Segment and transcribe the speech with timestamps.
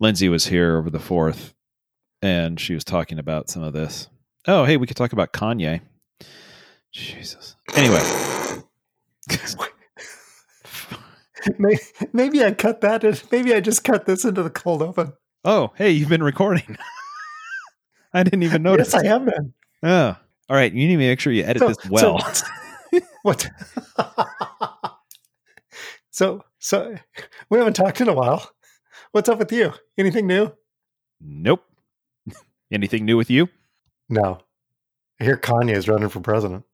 [0.00, 1.54] Lindsay was here over the fourth,
[2.22, 4.08] and she was talking about some of this.
[4.48, 5.80] Oh, hey, we could talk about Kanye.
[6.92, 7.54] Jesus.
[7.76, 8.00] Anyway,
[11.58, 11.78] May-
[12.12, 13.04] Maybe I cut that.
[13.04, 15.12] In, maybe I just cut this into the cold open.
[15.44, 16.76] oh, hey, you've been recording.
[18.12, 18.92] I didn't even notice.
[18.92, 19.54] Yes, I have been.
[19.82, 20.16] Oh,
[20.48, 20.72] all right.
[20.72, 22.18] You need to make sure you edit So- this well.
[22.20, 22.46] so-
[23.22, 23.48] what?
[26.10, 26.96] so, so
[27.48, 28.50] we haven't talked in a while.
[29.12, 29.72] What's up with you?
[29.98, 30.52] Anything new?
[31.20, 31.64] nope.
[32.72, 33.48] Anything new with you?
[34.08, 34.38] No.
[35.20, 36.64] I hear Kanye is running for president.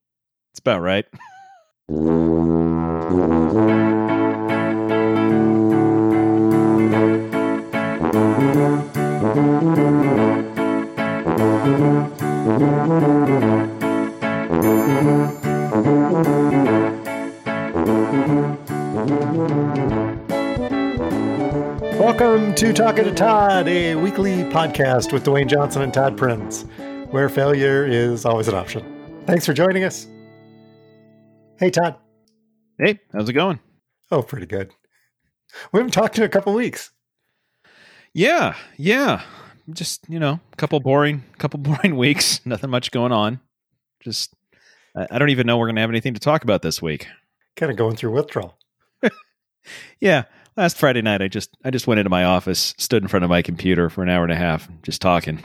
[0.52, 1.06] It's about right.
[21.98, 26.62] Welcome to Talking to Todd, a weekly podcast with Dewayne Johnson and Todd Prince,
[27.11, 29.22] where failure is always an option.
[29.27, 30.06] Thanks for joining us.
[31.58, 31.97] Hey, Todd.
[32.78, 33.61] Hey, how's it going?
[34.11, 34.72] Oh, pretty good.
[35.72, 36.91] We haven't talked in a couple weeks.
[38.12, 39.22] Yeah, yeah.
[39.70, 42.44] Just you know, a couple boring, couple boring weeks.
[42.44, 43.41] Nothing much going on.
[44.00, 44.34] Just,
[44.94, 47.06] I, I don't even know we're gonna have anything to talk about this week.
[47.56, 48.58] Kind of going through withdrawal.
[49.98, 50.25] Yeah,
[50.57, 53.31] last Friday night, I just, I just went into my office, stood in front of
[53.31, 55.43] my computer for an hour and a half, just talking.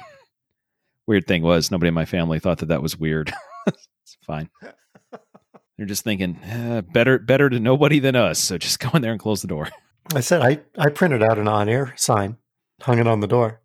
[1.08, 3.34] Weird thing was, nobody in my family thought that that was weird.
[3.68, 4.50] it's fine.
[5.78, 8.40] They're just thinking, eh, better, better to nobody than us.
[8.40, 9.70] So just go in there and close the door.
[10.14, 12.38] I said I, I printed out an on air sign,
[12.82, 13.62] hung it on the door.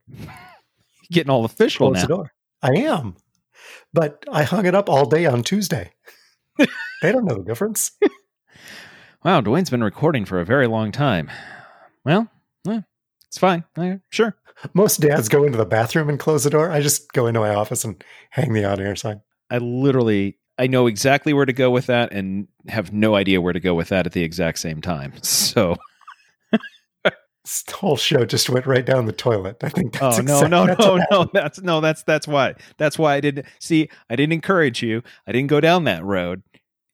[1.11, 2.01] Getting all official Close now.
[2.03, 2.33] the door.
[2.63, 3.17] I am.
[3.93, 5.93] But I hung it up all day on Tuesday.
[6.59, 7.93] they don't know the difference.
[9.27, 11.29] Wow, Dewayne's been recording for a very long time.
[12.05, 12.29] Well,
[12.69, 12.83] eh,
[13.27, 13.65] it's fine.
[13.77, 14.37] Eh, sure.
[14.73, 16.71] Most dads go into the bathroom and close the door.
[16.71, 19.23] I just go into my office and hang the on air sign.
[19.51, 23.53] I literally I know exactly where to go with that and have no idea where
[23.53, 25.13] to go with that at the exact same time.
[25.25, 25.75] So
[27.43, 29.57] This whole show just went right down the toilet.
[29.65, 31.31] I think that's Oh no, exact- no, no, no.
[31.33, 32.55] That's no, that's that's why.
[32.77, 35.03] That's why I didn't see I didn't encourage you.
[35.27, 36.45] I didn't go down that road.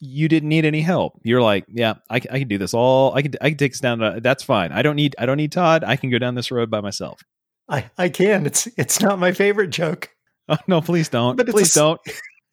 [0.05, 1.21] You didn't need any help.
[1.23, 3.15] You're like, yeah, I, can- I can do this all.
[3.15, 4.01] I can I can take this down.
[4.01, 4.73] To, that's fine.
[4.73, 5.85] I don't need I don't need Todd.
[5.85, 7.21] I can go down this road by myself.
[7.69, 8.45] I, I can.
[8.45, 10.11] It's it's not my favorite joke.
[10.49, 11.37] Oh no, please don't.
[11.37, 12.01] But please a don't.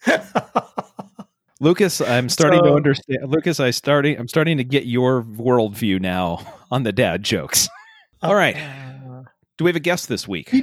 [1.61, 3.19] Lucas, I'm starting to understand.
[3.27, 4.17] Lucas, I starting.
[4.17, 7.67] I'm starting to get your worldview now on the dad jokes.
[8.21, 8.55] All right.
[8.55, 9.23] Uh,
[9.57, 10.53] Do we have a guest this week?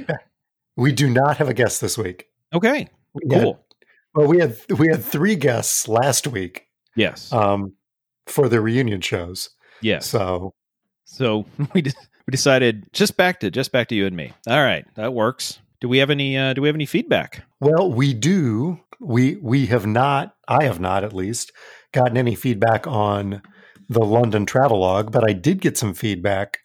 [0.75, 2.27] We do not have a guest this week.
[2.53, 3.59] Okay, We had- cool.
[4.15, 6.66] well, we had we had three guests last week
[6.97, 7.73] Yes, um,
[8.25, 9.49] for the reunion shows.
[9.81, 10.05] yes.
[10.07, 10.53] So
[11.05, 11.93] So we de-
[12.27, 14.33] we decided just back to just back to you and me.
[14.47, 15.59] All right, that works.
[15.79, 16.35] Do we have any?
[16.37, 17.43] Uh, do we have any feedback?
[17.61, 18.79] Well, we do.
[18.99, 20.33] We we have not.
[20.47, 21.51] I have not, at least,
[21.93, 23.41] gotten any feedback on
[23.87, 26.57] the London travelogue, but I did get some feedback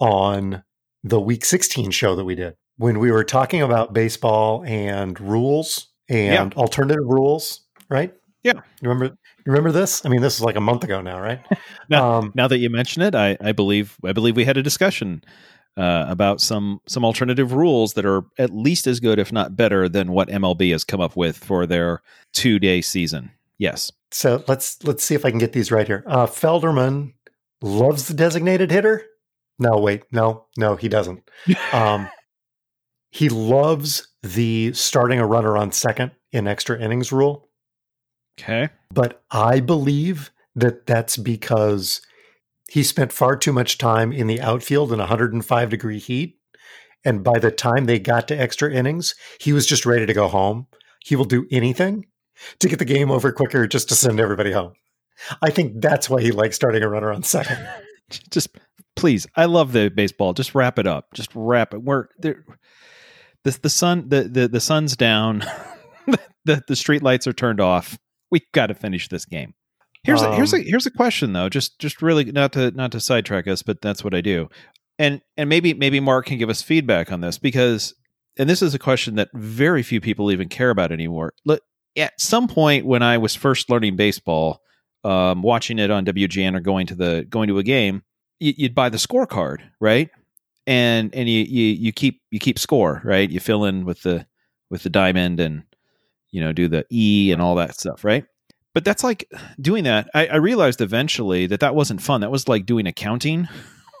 [0.00, 0.64] on
[1.04, 5.88] the Week 16 show that we did when we were talking about baseball and rules
[6.08, 7.60] and alternative rules.
[7.88, 8.12] Right?
[8.46, 8.60] Yeah.
[8.80, 9.06] You remember?
[9.44, 10.06] You remember this?
[10.06, 11.40] I mean, this is like a month ago now, right?
[11.88, 14.62] Now- um, Now that you mention it, I, I believe I believe we had a
[14.62, 15.22] discussion
[15.76, 19.88] uh, about some some alternative rules that are at least as good, if not better,
[19.88, 22.02] than what MLB has come up with for their
[22.32, 23.32] two day season.
[23.58, 23.90] Yes.
[24.12, 26.04] So let's let's see if I can get these right here.
[26.06, 27.14] Uh, Felderman
[27.62, 29.04] loves the designated hitter.
[29.58, 31.28] No, wait, no, no, he doesn't.
[31.72, 32.08] Um,
[33.10, 37.45] he loves the starting a runner on second in extra innings rule,
[38.38, 38.68] Okay.
[38.92, 42.02] but I believe that that's because
[42.68, 46.38] he spent far too much time in the outfield in 105 degree heat,
[47.04, 50.28] and by the time they got to extra innings, he was just ready to go
[50.28, 50.66] home.
[51.04, 52.06] He will do anything
[52.58, 54.72] to get the game over quicker, just to send everybody home.
[55.40, 57.66] I think that's why he likes starting a runner on second.
[58.30, 58.56] Just
[58.94, 60.32] please, I love the baseball.
[60.32, 61.12] Just wrap it up.
[61.14, 61.82] Just wrap it.
[61.82, 62.44] We're there.
[63.44, 65.42] The the sun the the the sun's down.
[66.44, 67.98] the the street lights are turned off.
[68.30, 69.54] We got to finish this game.
[70.04, 71.48] Here's a, here's a Um, here's a question though.
[71.48, 74.48] Just just really not to not to sidetrack us, but that's what I do.
[74.98, 77.94] And and maybe maybe Mark can give us feedback on this because
[78.38, 81.32] and this is a question that very few people even care about anymore.
[81.44, 81.62] Look,
[81.96, 84.60] at some point when I was first learning baseball,
[85.04, 88.02] um, watching it on WGN or going to the going to a game,
[88.38, 90.10] you, you'd buy the scorecard, right?
[90.66, 93.30] And and you, you you keep you keep score, right?
[93.30, 94.26] You fill in with the
[94.70, 95.62] with the diamond and
[96.36, 98.26] you know do the E and all that stuff, right?
[98.74, 100.10] But that's like doing that.
[100.12, 102.20] I, I realized eventually that that wasn't fun.
[102.20, 103.48] That was like doing accounting.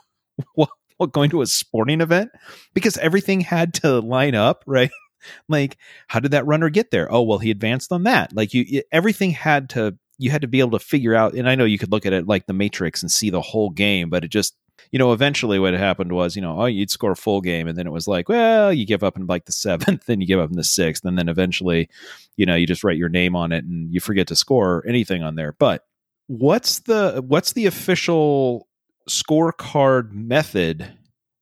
[0.56, 2.30] well, while going to a sporting event
[2.74, 4.90] because everything had to line up, right?
[5.48, 5.78] like,
[6.08, 7.10] how did that runner get there?
[7.10, 8.36] Oh, well, he advanced on that.
[8.36, 11.32] Like, you, everything had to, you had to be able to figure out.
[11.32, 13.70] And I know you could look at it like the Matrix and see the whole
[13.70, 14.54] game, but it just,
[14.92, 17.76] you know, eventually what happened was, you know, oh, you'd score a full game, and
[17.76, 20.40] then it was like, well, you give up in like the seventh, then you give
[20.40, 21.88] up in the sixth, and then eventually,
[22.36, 25.22] you know, you just write your name on it and you forget to score anything
[25.22, 25.52] on there.
[25.52, 25.84] But
[26.28, 28.68] what's the what's the official
[29.08, 30.92] scorecard method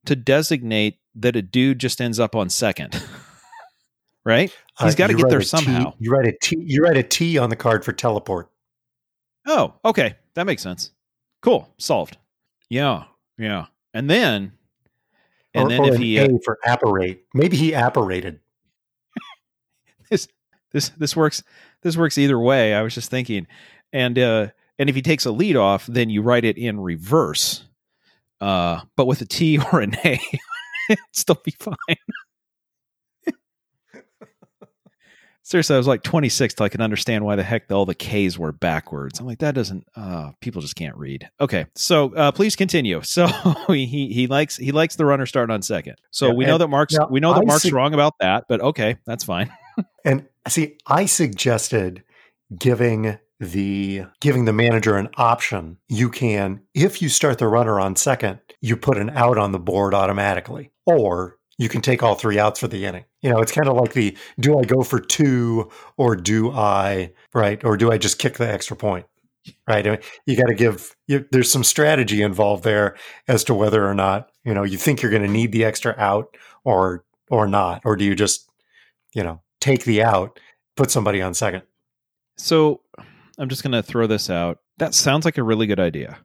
[0.07, 3.03] to designate that a dude just ends up on second?
[4.25, 4.55] right?
[4.81, 5.95] He's got to Uh, get there a T- somehow.
[5.99, 6.57] you write a T.
[6.61, 8.51] You write a T on the card for teleport.
[9.47, 10.17] Oh, okay.
[10.35, 10.91] That makes sense.
[11.43, 11.73] Cool.
[11.79, 12.17] Solved.
[12.71, 13.05] Yeah.
[13.39, 13.67] Yeah.
[13.93, 14.53] And then
[15.55, 17.25] and or, then or if he A uh, for apparate.
[17.33, 18.41] Maybe he apparated.
[20.11, 20.29] this
[20.73, 21.43] this this works
[21.83, 22.75] this works either way.
[22.75, 23.47] I was just thinking.
[23.93, 24.49] And uh
[24.79, 27.65] and if he takes a lead off, then you write it in reverse.
[28.41, 30.21] Uh but with a T or an A,
[30.91, 31.97] it'd still be fine.
[35.47, 38.39] Seriously, I was like 26 till I could understand why the heck all the K's
[38.39, 39.21] were backwards.
[39.21, 39.87] I'm like, that doesn't.
[39.95, 41.29] Uh, people just can't read.
[41.39, 43.01] Okay, so uh, please continue.
[43.05, 43.27] So
[43.69, 45.97] he he likes he likes the runner starting on second.
[46.11, 48.45] So Yeah, we know that Mark's we know that I Mark's see- wrong about that,
[48.49, 49.53] but okay, that's fine.
[50.05, 52.03] And see, I suggested
[52.57, 55.79] giving the giving the manager an option.
[55.89, 59.59] You can, if you start the runner on second, you put an out on the
[59.59, 63.05] board automatically, or you can take all three outs for the inning.
[63.23, 67.13] You know, it's kind of like the do I go for two or do I
[67.33, 69.07] right or do I just kick the extra point?
[69.69, 69.87] Right.
[69.87, 70.97] I mean, you got to give.
[71.07, 72.97] You, there's some strategy involved there
[73.29, 75.95] as to whether or not you know you think you're going to need the extra
[75.99, 78.49] out or or not, or do you just
[79.15, 80.41] you know take the out,
[80.77, 81.63] put somebody on second.
[82.37, 82.81] So
[83.39, 84.59] I'm just gonna throw this out.
[84.79, 86.19] That sounds like a really good idea,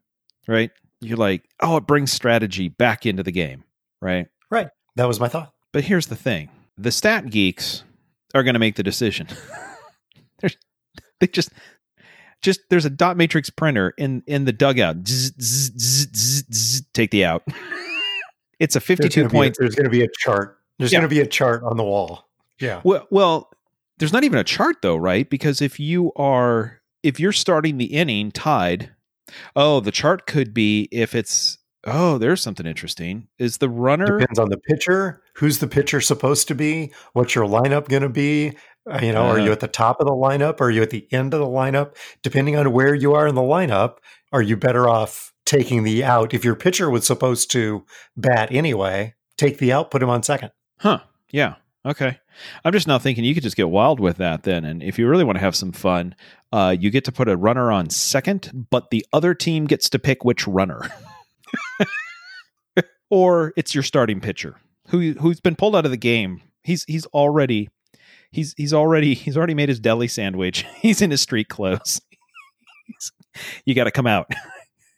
[0.47, 0.71] right?
[1.01, 3.63] You're like, oh, it brings strategy back into the game,
[4.01, 4.27] right?
[4.51, 4.67] right?
[4.99, 5.53] That was my thought.
[5.71, 7.83] But here's the thing: the stat geeks
[8.35, 9.27] are going to make the decision.
[10.41, 10.57] There's,
[11.21, 11.51] they just,
[12.41, 15.05] just there's a dot matrix printer in in the dugout.
[15.07, 16.07] Zzz, zzz,
[16.53, 17.43] zzz, take the out.
[18.59, 19.55] it's a There's 52 gonna be a- point.
[19.59, 20.57] there's going to be a chart.
[20.77, 20.99] There's Yeah.
[20.99, 22.27] going to be a chart on the wall.
[22.59, 22.79] Yeah.
[22.83, 23.51] Well, well,
[23.99, 25.29] there's not even a chart though, right?
[25.29, 28.91] Because if you are if you're starting the inning tied,
[29.55, 33.27] oh, the chart could be if it's oh, there's something interesting.
[33.37, 35.21] Is the runner Depends on the pitcher.
[35.35, 36.91] Who's the pitcher supposed to be?
[37.13, 38.57] What's your lineup going to be?
[38.89, 39.53] Uh, you know, are you Uh.
[39.53, 40.61] at the top of the lineup?
[40.61, 41.95] Are you at the end of the lineup?
[42.23, 43.97] Depending on where you are in the lineup,
[44.31, 46.33] are you better off taking the out?
[46.33, 47.85] If your pitcher was supposed to
[48.17, 50.51] bat anyway, take the out, put him on second.
[50.79, 50.99] Huh.
[51.31, 51.55] Yeah.
[51.85, 52.19] Okay.
[52.65, 54.65] I'm just now thinking you could just get wild with that then.
[54.65, 56.15] And if you really want to have some fun,
[56.51, 59.99] uh, you get to put a runner on second, but the other team gets to
[59.99, 60.81] pick which runner.
[63.09, 64.55] or it's your starting pitcher
[64.89, 66.41] who who's been pulled out of the game.
[66.63, 67.69] He's he's already
[68.31, 70.65] he's he's already he's already made his deli sandwich.
[70.75, 72.01] He's in his street clothes.
[73.63, 74.29] You got to come out.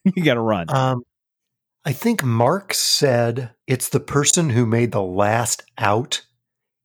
[0.04, 0.66] you got to run.
[0.70, 1.04] Um,
[1.84, 6.26] I think Mark said it's the person who made the last out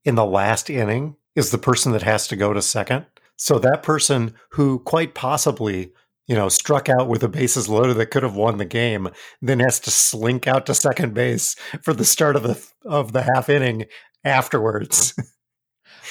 [0.04, 3.06] in the last inning is the person that has to go to second.
[3.36, 5.92] So that person who quite possibly,
[6.26, 9.08] you know, struck out with a bases loaded that could have won the game,
[9.40, 13.22] then has to slink out to second base for the start of the of the
[13.22, 13.84] half inning
[14.24, 15.14] afterwards.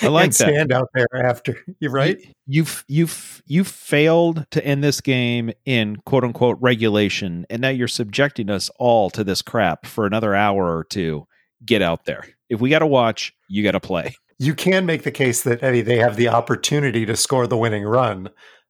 [0.02, 0.34] I like that.
[0.36, 1.58] stand out there after.
[1.80, 2.20] You right?
[2.20, 7.70] You- You've you've you've failed to end this game in quote unquote regulation, and now
[7.70, 11.26] you're subjecting us all to this crap for another hour or two.
[11.66, 12.24] Get out there.
[12.50, 14.14] If we got to watch, you got to play.
[14.38, 17.84] you can make the case that Eddie they have the opportunity to score the winning
[17.84, 18.30] run,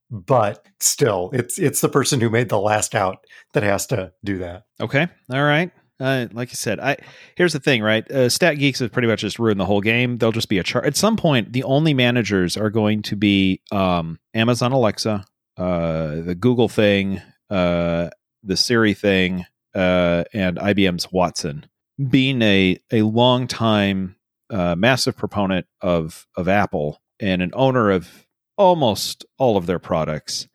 [0.10, 3.18] but still, it's it's the person who made the last out
[3.54, 4.64] that has to do that.
[4.80, 5.08] Okay.
[5.32, 5.72] All right.
[6.00, 6.98] Uh, like you said, I
[7.38, 8.10] here's the thing, right?
[8.12, 10.18] Uh, Stat geeks have pretty much just ruined the whole game.
[10.18, 10.86] They'll just be a chart.
[10.86, 15.26] At some point, the only managers are going to be um, Amazon Alexa,
[15.58, 18.10] uh, the Google thing, uh,
[18.44, 21.66] the Siri thing, uh, and IBM's Watson.
[22.10, 24.18] Being a a long time
[24.50, 28.25] uh, massive proponent of of Apple and an owner of
[28.58, 30.48] almost all of their products,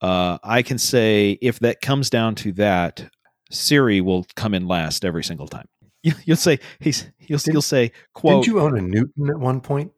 [0.00, 3.10] uh, I can say if that comes down to that,
[3.50, 5.66] Siri will come in last every single time.
[6.02, 8.44] You, you'll say he's you'll you'll say quote.
[8.44, 9.92] Didn't you own a Newton at one point?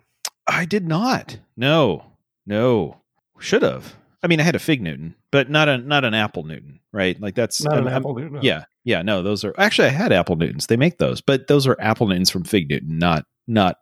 [0.46, 1.38] I did not.
[1.56, 2.04] No,
[2.46, 3.00] no.
[3.38, 3.94] Should have.
[4.24, 7.20] I mean, I had a Fig Newton, but not a not an Apple Newton, right?
[7.20, 8.32] Like that's Not I'm- an I'm- Apple Newton.
[8.34, 8.40] no.
[8.42, 9.02] Yeah, yeah.
[9.02, 10.66] No, those are actually I had Apple Newtons.
[10.66, 13.76] They make those, but those are Apple Newtons from Fig Newton, not not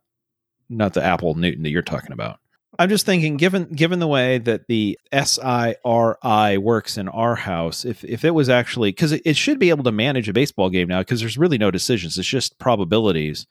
[0.69, 2.39] not the Apple Newton that you're talking about.
[2.79, 8.05] I'm just thinking, given given the way that the SIRI works in our house, if
[8.05, 10.89] if it was actually because it, it should be able to manage a baseball game
[10.89, 13.47] now, because there's really no decisions; it's just probabilities.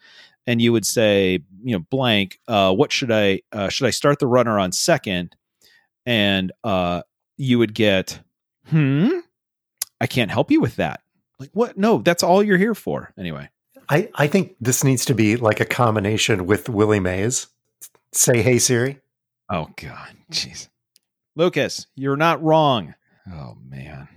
[0.47, 2.39] And you would say, you know, blank.
[2.47, 5.35] Uh, what should I uh, should I start the runner on second?
[6.05, 7.03] And uh,
[7.37, 8.19] you would get,
[8.67, 9.09] hmm,
[10.01, 11.01] I can't help you with that.
[11.39, 11.77] Like what?
[11.77, 13.49] No, that's all you're here for, anyway.
[13.89, 17.47] I, I think this needs to be like a combination with Willie Mays.
[18.11, 18.99] Say, hey Siri.
[19.49, 20.69] Oh God, jeez,
[21.35, 22.93] Lucas, you're not wrong.
[23.31, 24.07] Oh man.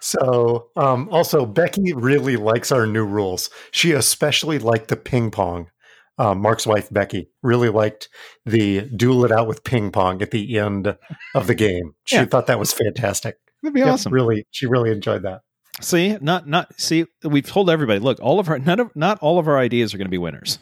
[0.00, 3.50] So, um, also Becky really likes our new rules.
[3.70, 5.70] She especially liked the ping pong.
[6.18, 8.08] Um, Mark's wife Becky really liked
[8.44, 10.96] the duel it out with ping pong at the end
[11.34, 11.94] of the game.
[12.06, 12.24] She Yeah.
[12.26, 13.36] thought that was fantastic.
[13.62, 14.12] That'd be Yep, awesome.
[14.12, 15.42] Really, she really enjoyed that.
[15.80, 17.04] See, not not see.
[17.22, 17.98] We've told everybody.
[18.00, 20.16] Look, all of our none of not all of our ideas are going to be
[20.18, 20.58] winners,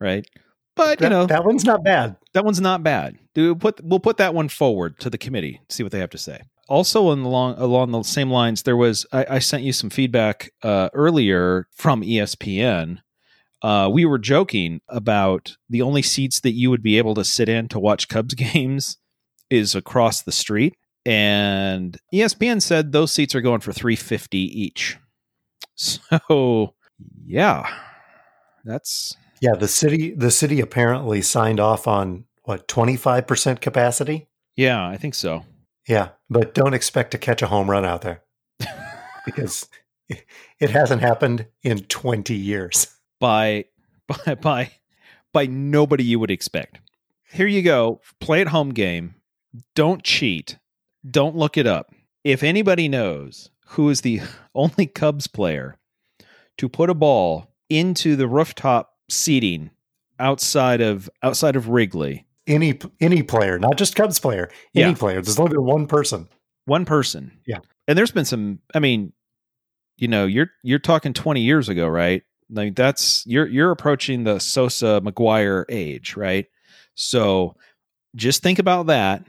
[0.00, 0.26] right?
[0.76, 2.16] But you know that one's not bad.
[2.38, 3.18] That one's not bad.
[3.34, 5.60] Do put we'll put that one forward to the committee.
[5.68, 6.42] See what they have to say.
[6.68, 10.88] Also, along along the same lines, there was I, I sent you some feedback uh,
[10.94, 12.98] earlier from ESPN.
[13.60, 17.48] Uh, we were joking about the only seats that you would be able to sit
[17.48, 18.98] in to watch Cubs games
[19.50, 24.96] is across the street, and ESPN said those seats are going for three fifty each.
[25.74, 26.74] So,
[27.24, 27.68] yeah,
[28.64, 34.26] that's Yeah, the city the city apparently signed off on what, 25% capacity?
[34.56, 35.44] yeah, I think so.
[35.86, 38.22] Yeah, but don't expect to catch a home run out there
[39.26, 39.68] because
[40.08, 42.86] it hasn't happened in 20 years.
[43.20, 43.66] by
[44.06, 44.70] by by
[45.34, 46.80] by nobody you would expect.
[47.30, 48.00] Here you go.
[48.18, 49.14] Play at home game.
[49.74, 50.56] Don't cheat.
[51.08, 51.92] Don't look it up.
[52.24, 54.22] If anybody knows who is the
[54.54, 55.76] only Cubs player
[56.56, 59.70] to put a ball into the rooftop seating
[60.18, 64.94] outside of outside of Wrigley, Any any player, not just Cubs player, any Yeah.
[64.94, 65.20] player.
[65.22, 66.28] There's only been one person.
[66.64, 67.30] one person.
[67.46, 67.58] Yeah.
[67.86, 69.12] And there's been some I mean,
[69.98, 72.22] you know, you're you're talking 20 years ago, right?
[72.50, 76.46] Like that's you're you're approaching the Sosa McGwire age, right?
[76.94, 77.54] So
[78.16, 79.24] just think about that.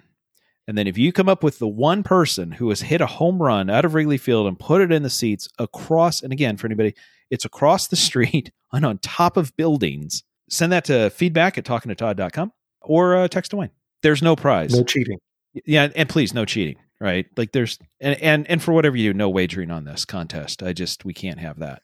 [0.68, 3.42] And then if you come up with the one person who has hit a home
[3.42, 6.68] run out of Wrigley Field and put it in the seats across, and again, for
[6.68, 6.94] anybody,
[7.32, 12.52] it's across the street and on top of buildings, send that to feedback at talkingtotodd.com
[12.82, 13.70] or uh, text to Wayne.
[14.02, 15.18] There's no prize No cheating.
[15.66, 19.18] yeah and please no cheating right like there's and and, and for whatever you do
[19.18, 21.82] no wagering on this contest i just we can't have that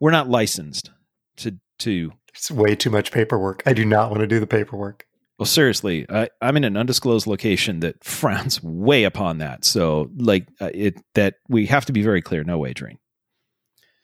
[0.00, 0.90] we're not licensed
[1.36, 3.62] to to It's way too much paperwork.
[3.66, 5.06] I do not want to do the paperwork.
[5.38, 10.48] well seriously I, i'm in an undisclosed location that frowns way upon that so like
[10.60, 12.98] uh, it that we have to be very clear no wagering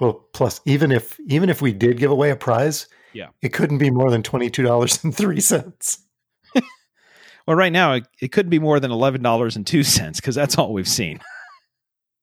[0.00, 3.29] Well, plus even if even if we did give away a prize, Yeah.
[3.43, 5.99] it couldn't be more than twenty two dollars and three cents.
[7.47, 11.21] well right now it, it could be more than $11.02 because that's all we've seen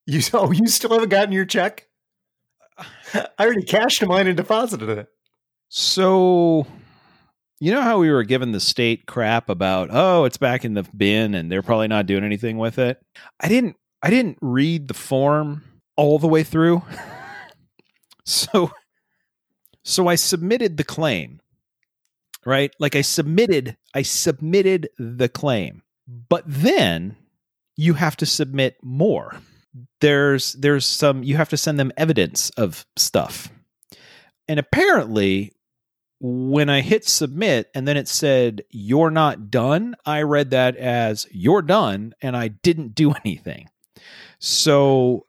[0.06, 1.88] You oh, you still haven't gotten your check?
[3.14, 5.08] I already cashed mine and deposited it.
[5.70, 6.68] So,
[7.60, 10.84] you know how we were given the state crap about, oh, it's back in the
[10.96, 13.02] bin and they're probably not doing anything with it.
[13.40, 15.64] I didn't I didn't read the form
[15.96, 16.84] all the way through.
[18.26, 18.72] so
[19.86, 21.40] so I submitted the claim.
[22.46, 22.76] Right?
[22.80, 25.82] Like I submitted I submitted the claim.
[26.08, 27.16] But then
[27.78, 29.38] you have to submit more.
[30.02, 33.50] There's there's some you have to send them evidence of stuff.
[34.48, 35.54] And apparently,
[36.20, 41.28] when I hit submit and then it said, You're not done, I read that as
[41.32, 43.70] You're done, and I didn't do anything.
[44.40, 45.25] So,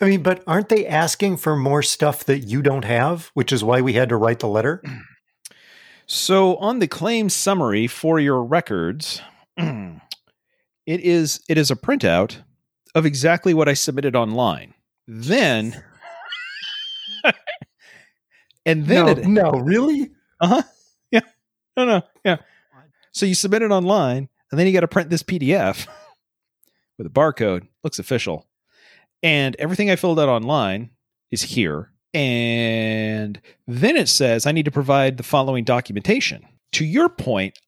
[0.00, 3.62] I mean, but aren't they asking for more stuff that you don't have, which is
[3.62, 4.82] why we had to write the letter?
[6.06, 9.20] so on the claim summary for your records,
[9.56, 10.00] it
[10.86, 12.38] is it is a printout
[12.94, 14.74] of exactly what I submitted online.
[15.06, 15.82] Then
[18.66, 20.10] and then no, it, no, really?
[20.40, 20.62] Uh-huh.
[21.10, 21.20] Yeah.
[21.76, 22.02] No, no.
[22.24, 22.36] Yeah.
[23.12, 25.86] So you submit it online and then you got to print this PDF
[26.98, 27.68] with a barcode.
[27.84, 28.46] Looks official.
[29.22, 30.90] And everything I filled out online
[31.30, 31.90] is here.
[32.12, 36.44] And then it says I need to provide the following documentation.
[36.72, 37.58] To your point,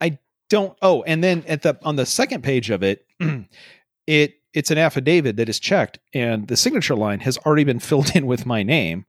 [0.00, 3.06] I don't oh, and then at the on the second page of it,
[4.06, 8.14] it it's an affidavit that is checked and the signature line has already been filled
[8.16, 9.06] in with my name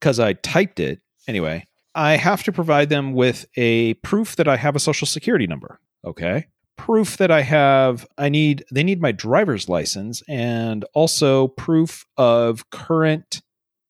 [0.00, 1.64] because I typed it anyway.
[1.94, 5.80] I have to provide them with a proof that I have a social security number.
[6.04, 6.46] Okay.
[6.78, 12.70] Proof that I have, I need, they need my driver's license and also proof of
[12.70, 13.42] current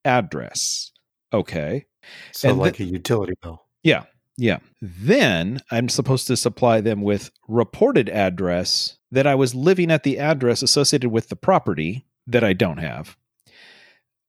[0.04, 0.90] address.
[1.32, 1.86] Okay.
[2.32, 3.62] So And like a utility bill.
[3.84, 4.04] Yeah.
[4.36, 4.58] Yeah.
[4.80, 10.18] Then I'm supposed to supply them with reported address that I was living at the
[10.18, 13.16] address associated with the property that I don't have.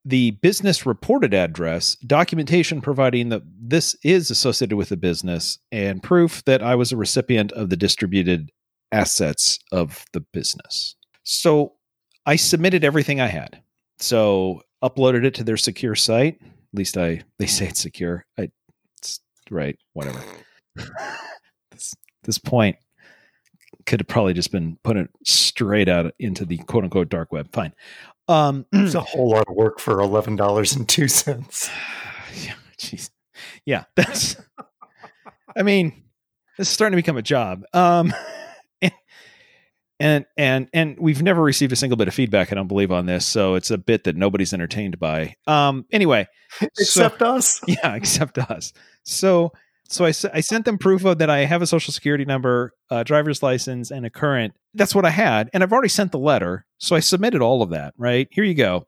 [0.05, 6.43] The business reported address, documentation providing that this is associated with the business, and proof
[6.45, 8.49] that I was a recipient of the distributed
[8.91, 10.95] assets of the business.
[11.23, 11.73] So
[12.25, 13.61] I submitted everything I had.
[13.99, 16.39] So uploaded it to their secure site.
[16.41, 18.25] At least I they say it's secure.
[18.37, 18.49] I
[18.97, 20.21] it's right, whatever.
[21.71, 22.77] this this point
[23.85, 27.51] could have probably just been put it straight out into the quote unquote dark web.
[27.51, 27.73] Fine.
[28.29, 31.69] Um It's a whole lot of work for eleven dollars and two cents.
[32.45, 33.09] yeah, jeez.
[33.65, 34.37] Yeah, that's
[35.57, 36.03] I mean,
[36.57, 37.63] this is starting to become a job.
[37.73, 38.13] Um
[39.99, 43.05] and and and we've never received a single bit of feedback i don't believe on
[43.05, 46.25] this so it's a bit that nobody's entertained by um anyway
[46.61, 47.61] Except us.
[47.67, 49.51] yeah except us so
[49.89, 53.03] so I, I sent them proof of that i have a social security number a
[53.03, 56.65] driver's license and a current that's what i had and i've already sent the letter
[56.77, 58.27] so i submitted all of that right?
[58.31, 58.87] Here you go.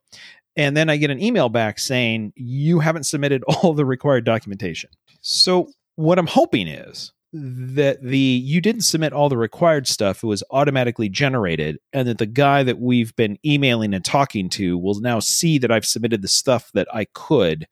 [0.55, 4.89] And then i get an email back saying you haven't submitted all the required documentation.
[5.21, 10.27] So what i'm hoping is that the you didn't submit all the required stuff it
[10.27, 14.99] was automatically generated and that the guy that we've been emailing and talking to will
[14.99, 17.67] now see that i've submitted the stuff that i could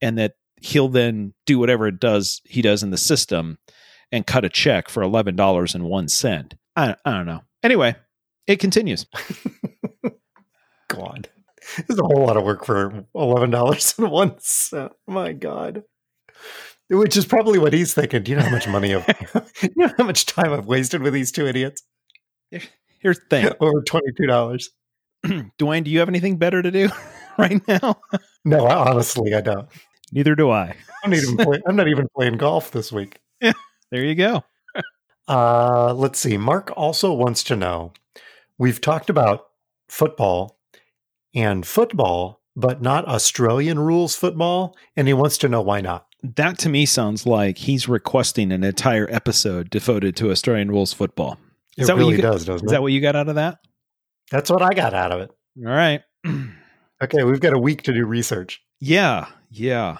[0.00, 3.58] and that he'll then do whatever it does he does in the system
[4.12, 6.10] and cut a check for $11.01
[6.76, 7.94] i, I don't know anyway
[8.46, 9.06] it continues
[10.88, 11.28] God.
[11.76, 14.92] This is a whole lot of work for eleven dollars and one cent.
[15.06, 15.84] My God.
[16.90, 18.22] Which is probably what he's thinking.
[18.22, 19.06] Do you know how much money I've
[19.62, 21.82] you know how much time I've wasted with these two idiots?
[22.50, 24.70] here's the thing Over twenty two dollars.
[25.24, 26.90] dewayne do you have anything better to do
[27.38, 27.96] right now
[28.44, 29.68] No, I, honestly I don't.
[30.10, 30.74] neither do i
[31.04, 33.20] I'm not even play, I'm not even playing golf this week.
[33.40, 33.52] Yeah,
[33.90, 34.42] there you go
[35.28, 36.36] Uh, let's see.
[36.36, 37.92] Mark also wants to know
[38.58, 39.46] we've talked about
[39.88, 40.58] football
[41.34, 44.76] and football, but not Australian rules football.
[44.96, 46.06] And he wants to know why not.
[46.22, 51.38] That to me sounds like he's requesting an entire episode devoted to Australian rules football.
[51.76, 52.74] It Is that what really you got- does, doesn't Is it?
[52.74, 53.58] that what you got out of that?
[54.30, 55.30] That's what I got out of it.
[55.66, 56.02] All right.
[57.02, 58.62] Okay, we've got a week to do research.
[58.78, 59.26] yeah.
[59.50, 59.96] Yeah.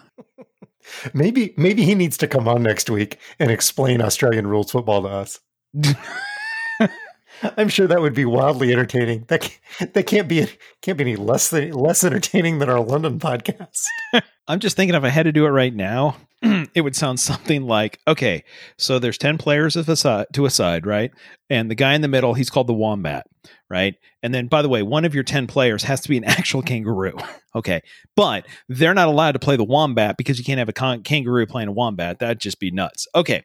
[1.12, 5.08] Maybe maybe he needs to come on next week and explain Australian rules football to
[5.08, 5.40] us.
[7.56, 9.24] I'm sure that would be wildly entertaining.
[9.28, 10.46] That can't, that can't be
[10.80, 13.82] can't be any less than, less entertaining than our London podcast.
[14.48, 17.62] I'm just thinking if I had to do it right now, it would sound something
[17.62, 18.44] like okay,
[18.76, 21.10] so there's 10 players of a side, to a side, right?
[21.50, 23.26] And the guy in the middle, he's called the wombat,
[23.70, 23.94] right?
[24.22, 26.62] And then, by the way, one of your 10 players has to be an actual
[26.62, 27.16] kangaroo.
[27.54, 27.82] okay.
[28.16, 31.46] But they're not allowed to play the wombat because you can't have a con- kangaroo
[31.46, 32.18] playing a wombat.
[32.18, 33.06] That'd just be nuts.
[33.14, 33.44] Okay.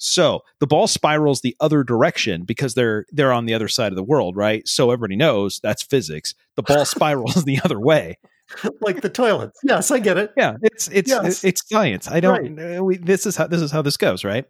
[0.00, 3.96] So the ball spirals the other direction because they're they're on the other side of
[3.96, 4.66] the world, right?
[4.68, 6.34] So everybody knows that's physics.
[6.54, 8.18] The ball spirals the other way.
[8.80, 9.58] like the toilets.
[9.64, 10.32] Yes, I get it.
[10.36, 11.42] Yeah, it's it's Yes.
[11.42, 12.08] it's science.
[12.08, 12.58] I don't.
[12.58, 14.44] uh, We, this is how this is how this goes, right?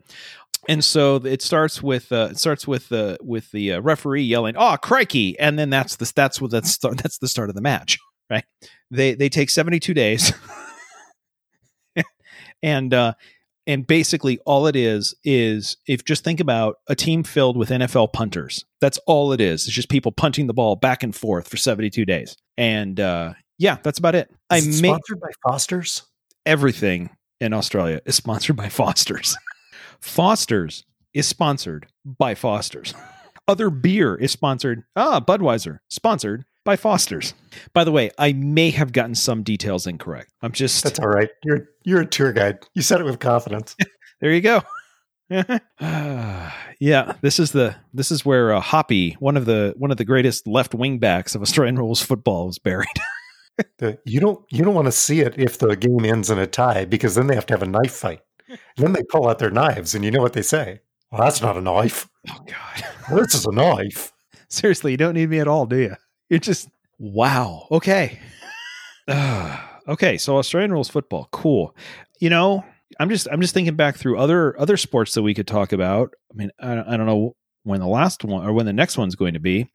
[0.68, 4.54] And so it starts with uh, it starts with the with the uh, referee yelling,
[4.56, 7.62] "Oh, crikey!" And then that's the that's what that's start, that's the start of the
[7.62, 7.98] match,
[8.30, 8.44] right?
[8.90, 10.30] They they take seventy two days,
[12.62, 13.14] and uh,
[13.66, 18.12] and basically all it is is if just think about a team filled with NFL
[18.12, 18.66] punters.
[18.82, 19.66] That's all it is.
[19.66, 23.32] It's just people punting the ball back and forth for seventy two days, and uh,
[23.58, 24.30] yeah, that's about it.
[24.50, 26.02] I Is it may sponsored by Foster's.
[26.44, 27.08] everything
[27.40, 29.34] in Australia is sponsored by Foster's.
[30.00, 30.84] Foster's
[31.14, 32.94] is sponsored by Foster's.
[33.48, 34.84] Other beer is sponsored.
[34.94, 37.32] Ah, Budweiser, sponsored by Foster's.
[37.72, 40.30] By the way, I may have gotten some details incorrect.
[40.42, 41.30] I'm just That's all right.
[41.44, 42.58] You're you're a tour guide.
[42.74, 43.74] You said it with confidence.
[44.20, 44.32] there.
[44.32, 44.62] You go.
[45.30, 50.04] yeah, this is the this is where uh, Hoppy, one of the one of the
[50.04, 52.86] greatest left wing backs of Australian rules football, was buried.
[53.78, 56.46] The- you don't you don't want to see it if the game ends in a
[56.46, 58.20] tie because then they have to have a knife fight.
[58.76, 60.80] Then they pull out their knives and you know what they say.
[61.10, 62.08] Well, that's not a knife.
[62.30, 62.84] oh God.
[63.22, 64.12] This is a knife.
[64.50, 65.96] Seriously, you don't need me at all, do you?
[66.28, 67.66] You're just wow.
[67.70, 68.18] Okay.
[69.08, 71.74] Ah, okay, so Australian rules football, cool.
[72.20, 72.64] You know,
[73.00, 76.14] I'm just I'm just thinking back through other other sports that we could talk about.
[76.30, 79.14] I mean, I, I don't know when the last one or when the next one's
[79.14, 79.70] going to be.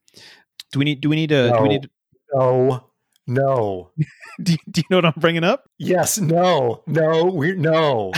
[0.72, 1.66] Do we need do we need to do we No.
[1.66, 1.90] need
[2.32, 2.84] No.
[3.26, 3.90] No.
[4.42, 5.64] do you, do you know what I'm bringing up?
[5.78, 6.82] Yes, no.
[6.86, 8.12] No, we no.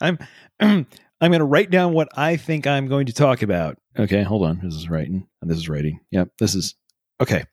[0.00, 0.18] I'm
[0.60, 0.86] I'm
[1.20, 3.76] going to write down what I think I'm going to talk about.
[3.98, 4.60] Okay, hold on.
[4.62, 5.26] This is writing.
[5.40, 6.00] And this is writing.
[6.10, 6.74] Yep, this is
[7.20, 7.44] okay.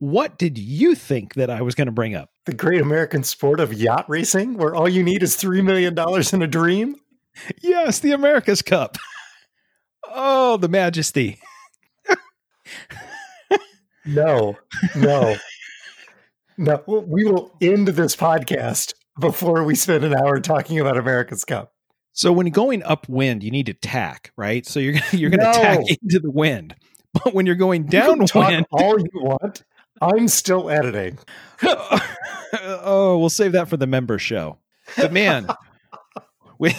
[0.00, 2.30] What did you think that I was going to bring up?
[2.46, 6.32] The great American sport of yacht racing where all you need is 3 million dollars
[6.32, 6.96] in a dream.
[7.62, 8.96] yes, the America's Cup.
[10.10, 11.38] Oh, the majesty.
[14.06, 14.56] No,
[14.96, 15.36] no,
[16.56, 16.82] no.
[16.86, 21.72] We will end this podcast before we spend an hour talking about America's Cup.
[22.12, 24.66] So when going upwind, you need to tack, right?
[24.66, 25.52] So you're you're going to No.
[25.52, 26.74] tack into the wind.
[27.12, 29.64] But when you're going You downwind, all you want.
[30.00, 31.18] I'm still editing.
[31.62, 34.58] oh, we'll save that for the member show.
[34.96, 35.48] But man,
[36.58, 36.74] when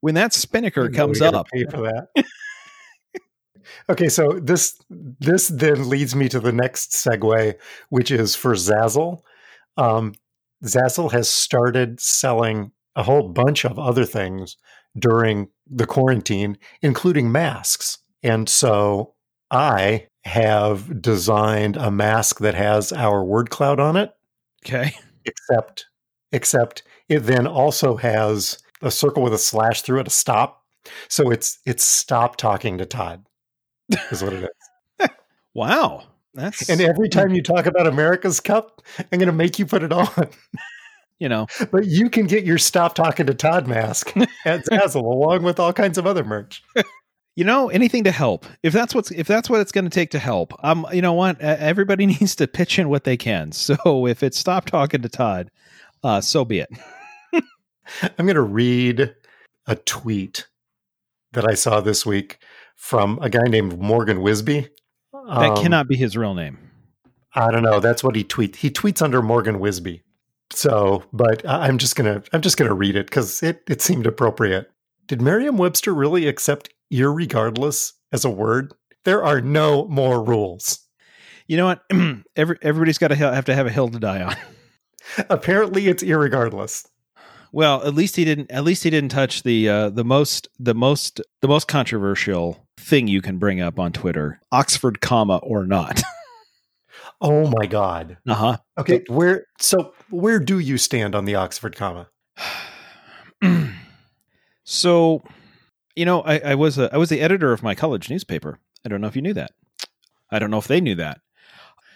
[0.00, 2.24] when that spinnaker comes up, pay for that.
[3.88, 7.54] okay, so this this then leads me to the next segue,
[7.88, 9.20] which is for Zazzle.
[9.76, 10.14] Um,
[10.64, 14.56] Zazzle has started selling a whole bunch of other things
[14.98, 17.98] during the quarantine, including masks.
[18.22, 19.14] And so
[19.50, 24.14] I have designed a mask that has our word cloud on it
[24.64, 24.92] okay,
[25.24, 25.86] except
[26.32, 30.64] except it then also has a circle with a slash through it, a stop.
[31.08, 33.24] So it's it's stop talking to Todd,
[34.10, 34.50] is what it
[35.00, 35.08] is.
[35.54, 39.66] wow, that's And every time you talk about America's Cup, I'm going to make you
[39.66, 40.08] put it on.
[41.18, 44.14] you know But you can get your stop talking to Todd mask
[44.44, 46.62] at Zazzle along with all kinds of other merch.
[47.36, 50.10] you know anything to help if that's what's if that's what it's going to take
[50.10, 54.06] to help um you know what everybody needs to pitch in what they can so
[54.06, 55.50] if it's stop talking to todd
[56.04, 56.68] uh so be it
[58.18, 59.14] I'm going to read
[59.66, 60.46] a tweet
[61.32, 62.38] that I saw this week
[62.76, 64.68] from a guy named Morgan Wisby.
[65.26, 66.58] That Um, cannot be his real name
[67.34, 67.80] I don't know.
[67.80, 68.56] That's what he tweets.
[68.56, 70.02] He tweets under Morgan Wisby.
[70.52, 74.70] So, but I'm just gonna I'm just gonna read it because it it seemed appropriate.
[75.06, 78.72] Did Merriam-Webster really accept irregardless as a word?
[79.04, 80.80] There are no more rules.
[81.48, 81.82] you know what
[82.36, 84.36] Every, everybody's got to have to have a hill to die on
[85.30, 86.86] Apparently, it's irregardless.
[87.50, 90.74] well at least he didn't at least he didn't touch the uh the most the
[90.74, 96.02] most the most controversial thing you can bring up on twitter oxford comma or not
[97.20, 98.18] Oh my god.
[98.28, 102.08] uh-huh Okay, where so where do you stand on the Oxford comma?
[104.64, 105.22] so,
[105.94, 108.58] you know, I, I was a, I was the editor of my college newspaper.
[108.84, 109.52] I don't know if you knew that.
[110.30, 111.20] I don't know if they knew that.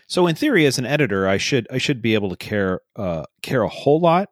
[0.07, 3.25] So, in theory, as an editor, I should I should be able to care uh,
[3.43, 4.31] care a whole lot.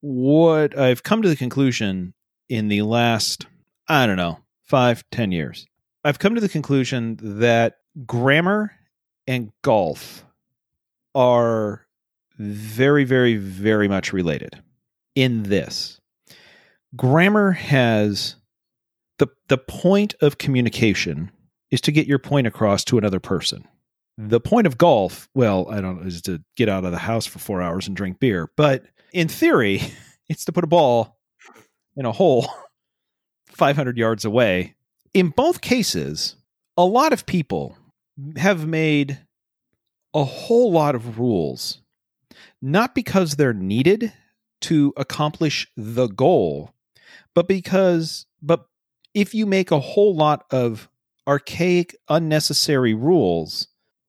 [0.00, 2.12] What I've come to the conclusion
[2.48, 3.46] in the last
[3.88, 5.66] I don't know five ten years,
[6.08, 8.72] I've come to the conclusion that grammar
[9.26, 10.24] and golf
[11.14, 11.86] are
[12.38, 14.62] very very very much related
[15.14, 16.00] in this
[16.96, 18.36] grammar has
[19.18, 21.30] the the point of communication
[21.70, 23.68] is to get your point across to another person.
[24.16, 27.26] The point of golf, well, I don't know, is to get out of the house
[27.26, 29.82] for 4 hours and drink beer, but in theory,
[30.30, 31.18] it's to put a ball
[31.98, 32.48] in a hole
[33.50, 34.74] 500 yards away.
[35.14, 36.36] In both cases,
[36.76, 37.76] a lot of people
[38.36, 39.18] have made
[40.14, 41.80] a whole lot of rules
[42.60, 44.12] not because they're needed
[44.60, 46.72] to accomplish the goal,
[47.34, 48.66] but because but
[49.14, 50.88] if you make a whole lot of
[51.26, 53.68] archaic unnecessary rules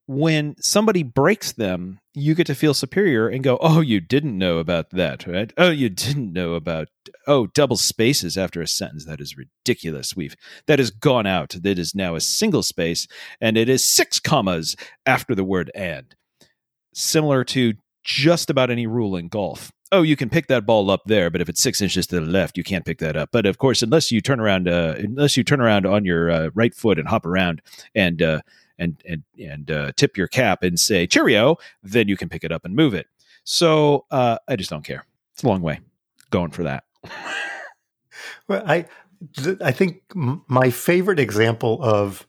[0.10, 4.58] when somebody breaks them you get to feel superior and go oh you didn't know
[4.58, 5.54] about that right?
[5.56, 6.88] Oh you didn't know about
[7.28, 9.06] oh double spaces after a sentence.
[9.06, 10.16] That is ridiculous.
[10.16, 11.56] We've that has gone out.
[11.62, 13.08] That is now a single space
[13.40, 16.16] and it is six commas after the word and.
[16.92, 19.72] Similar to just about any rule in golf.
[19.92, 22.26] Oh, you can pick that ball up there, but if it's six inches to the
[22.26, 23.30] left, you can't pick that up.
[23.32, 26.50] But of course, unless you turn around, uh, unless you turn around on your uh,
[26.56, 27.62] right foot and hop around
[27.94, 28.42] and uh,
[28.80, 32.52] and and and uh, tip your cap and say cheerio, then you can pick it
[32.52, 33.08] up and move it.
[33.44, 35.06] So uh, I just don't care.
[35.34, 35.80] It's a long way
[36.32, 36.84] going for that.
[38.48, 38.86] Well, I
[39.62, 42.28] I think m- my favorite example of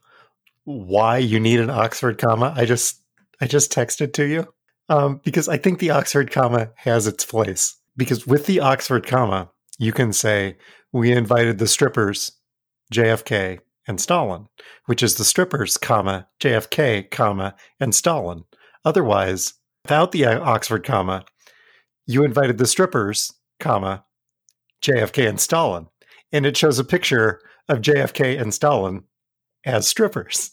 [0.65, 3.01] why you need an Oxford comma, I just
[3.41, 4.47] I just texted to you
[4.89, 7.77] um, because I think the Oxford comma has its place.
[7.97, 10.57] Because with the Oxford comma, you can say
[10.93, 12.33] we invited the strippers,
[12.93, 14.47] JFK and Stalin,
[14.87, 18.45] which is the strippers, comma JFK, comma and Stalin.
[18.85, 21.25] Otherwise, without the uh, Oxford comma,
[22.07, 24.05] you invited the strippers, comma
[24.83, 25.87] JFK and Stalin
[26.33, 29.05] and it shows a picture of JFK and Stalin
[29.65, 30.53] as strippers.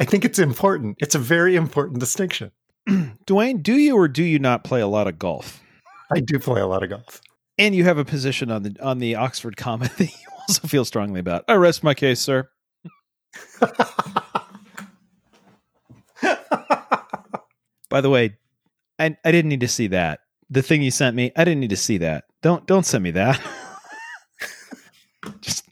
[0.00, 0.96] I think it's important.
[1.00, 2.50] It's a very important distinction.
[2.88, 5.62] Dewayne, do you or do you not play a lot of golf?
[6.12, 7.20] I do play a lot of golf.
[7.58, 10.84] And you have a position on the on the Oxford comma that you also feel
[10.84, 11.44] strongly about.
[11.48, 12.48] I rest my case, sir.
[17.88, 18.36] By the way,
[18.98, 20.20] I I didn't need to see that.
[20.50, 22.24] The thing you sent me, I didn't need to see that.
[22.42, 23.40] Don't don't send me that.
[25.40, 25.68] Just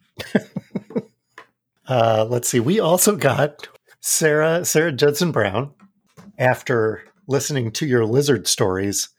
[1.86, 2.60] Uh, let's see.
[2.60, 3.68] We also got
[4.00, 5.72] Sarah Sarah Judson Brown
[6.38, 9.10] after listening to your lizard stories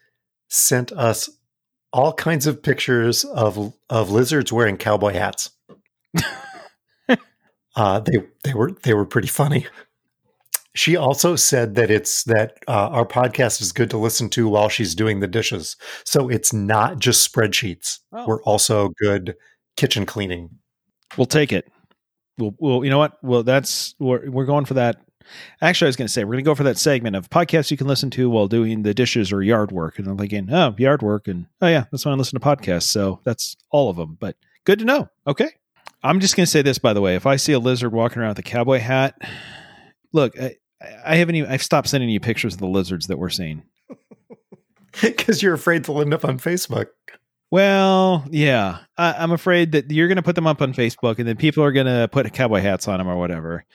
[0.49, 1.29] sent us
[1.93, 5.51] all kinds of pictures of of lizards wearing cowboy hats.
[7.75, 9.65] uh, they they were they were pretty funny.
[10.73, 14.67] She also said that it's that uh, our podcast is good to listen to while
[14.67, 15.77] she's doing the dishes.
[16.03, 17.99] So it's not just spreadsheets.
[18.11, 18.25] Oh.
[18.27, 19.35] We're also good
[19.77, 20.49] kitchen cleaning.
[21.17, 21.71] we'll take it.
[22.37, 23.17] We'll, we'll you know what?
[23.23, 25.04] Well, that's we're we're going for that.
[25.61, 27.71] Actually, I was going to say we're going to go for that segment of podcasts
[27.71, 29.99] you can listen to while doing the dishes or yard work.
[29.99, 32.83] And I'm thinking, oh, yard work, and oh yeah, that's why I listen to podcasts.
[32.83, 34.17] So that's all of them.
[34.19, 34.35] But
[34.65, 35.09] good to know.
[35.27, 35.49] Okay,
[36.03, 37.15] I'm just going to say this by the way.
[37.15, 39.15] If I see a lizard walking around with a cowboy hat,
[40.13, 40.55] look, I,
[41.05, 41.51] I haven't even.
[41.51, 43.63] I've stopped sending you pictures of the lizards that we're seeing.
[45.01, 46.87] Because you're afraid they'll end up on Facebook.
[47.51, 51.27] Well, yeah, I, I'm afraid that you're going to put them up on Facebook, and
[51.27, 53.65] then people are going to put cowboy hats on them or whatever.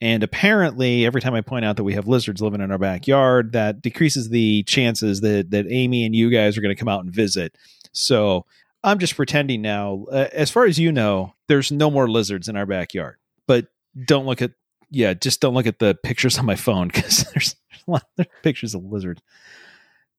[0.00, 3.52] And apparently, every time I point out that we have lizards living in our backyard,
[3.52, 7.04] that decreases the chances that that Amy and you guys are going to come out
[7.04, 7.56] and visit.
[7.92, 8.46] So
[8.82, 10.06] I'm just pretending now.
[10.10, 13.16] Uh, as far as you know, there's no more lizards in our backyard.
[13.46, 13.66] But
[14.06, 14.52] don't look at
[14.90, 17.56] yeah, just don't look at the pictures on my phone because there's,
[17.88, 19.22] a lot of pictures of lizards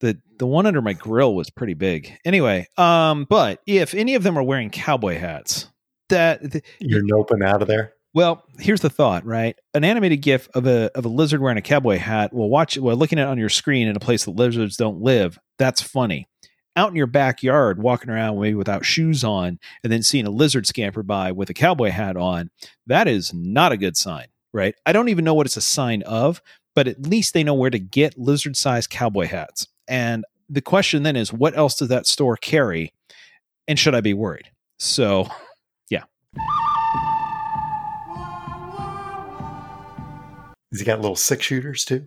[0.01, 2.17] the the one under my grill was pretty big.
[2.25, 5.69] Anyway, um, but if any of them are wearing cowboy hats,
[6.09, 7.93] that th- You're noping out of there.
[8.13, 9.57] Well, here's the thought, right?
[9.73, 12.33] An animated GIF of a of a lizard wearing a cowboy hat.
[12.33, 15.01] Well, watch well looking at it on your screen in a place that lizards don't
[15.01, 15.39] live.
[15.57, 16.27] That's funny.
[16.75, 20.65] Out in your backyard, walking around maybe without shoes on, and then seeing a lizard
[20.67, 22.49] scamper by with a cowboy hat on,
[22.87, 24.73] that is not a good sign, right?
[24.85, 26.41] I don't even know what it's a sign of,
[26.73, 29.67] but at least they know where to get lizard-sized cowboy hats.
[29.89, 32.93] And the question then is, what else does that store carry?
[33.67, 34.49] And should I be worried?
[34.79, 35.27] So
[40.71, 42.05] Has he got little six shooters too?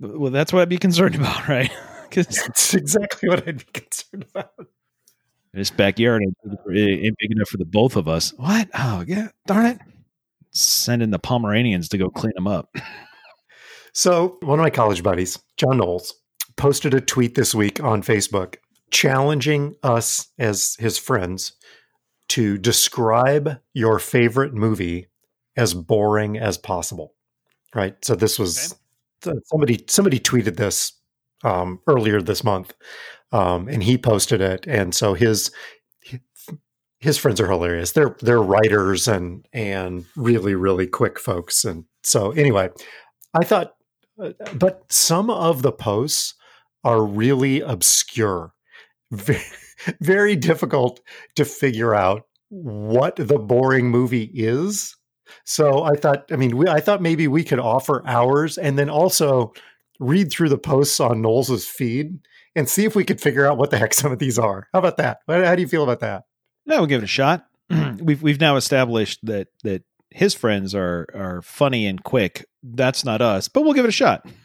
[0.00, 1.70] Well, that's what I'd be concerned about, right?
[2.08, 4.52] Because That's exactly what I'd be concerned about.
[5.52, 6.34] this backyard ain't
[6.66, 8.32] big- ain't big enough for the both of us.
[8.38, 8.70] What?
[8.72, 9.28] Oh, yeah.
[9.46, 9.78] Darn it.
[10.52, 12.74] Sending the Pomeranians to go clean them up.
[13.92, 16.14] So, one of my college buddies, John Knowles,
[16.56, 18.56] posted a tweet this week on Facebook
[18.90, 21.52] challenging us as his friends
[22.28, 25.08] to describe your favorite movie
[25.58, 27.12] as boring as possible.
[27.74, 28.02] Right?
[28.04, 28.74] So this was
[29.44, 30.92] somebody somebody tweeted this
[31.44, 32.74] um, earlier this month,
[33.32, 34.66] um, and he posted it.
[34.66, 35.50] And so his
[37.00, 37.92] his friends are hilarious.
[37.92, 41.64] They're they're writers and and really really quick folks.
[41.64, 42.70] And so anyway,
[43.34, 43.74] I thought,
[44.22, 46.34] uh, but some of the posts
[46.84, 48.52] are really obscure,
[49.10, 49.42] very,
[50.00, 51.00] very difficult
[51.36, 54.96] to figure out what the boring movie is.
[55.44, 58.90] So I thought, I mean, we, I thought maybe we could offer ours and then
[58.90, 59.52] also
[60.00, 62.18] read through the posts on Knowles's feed
[62.54, 64.68] and see if we could figure out what the heck some of these are.
[64.72, 65.18] How about that?
[65.26, 66.24] How how do you feel about that?
[66.66, 67.46] No, we'll give it a shot.
[68.00, 72.46] we've we've now established that that his friends are are funny and quick.
[72.62, 74.26] That's not us, but we'll give it a shot.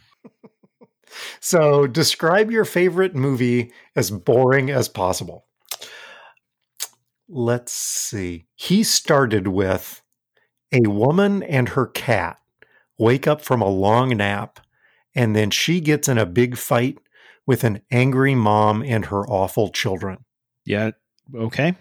[1.39, 5.45] So describe your favorite movie as boring as possible.
[7.29, 8.45] Let's see.
[8.55, 10.02] He started with
[10.73, 12.39] a woman and her cat
[12.97, 14.59] wake up from a long nap,
[15.15, 16.97] and then she gets in a big fight
[17.45, 20.25] with an angry mom and her awful children.
[20.65, 20.91] Yeah.
[21.35, 21.75] Okay.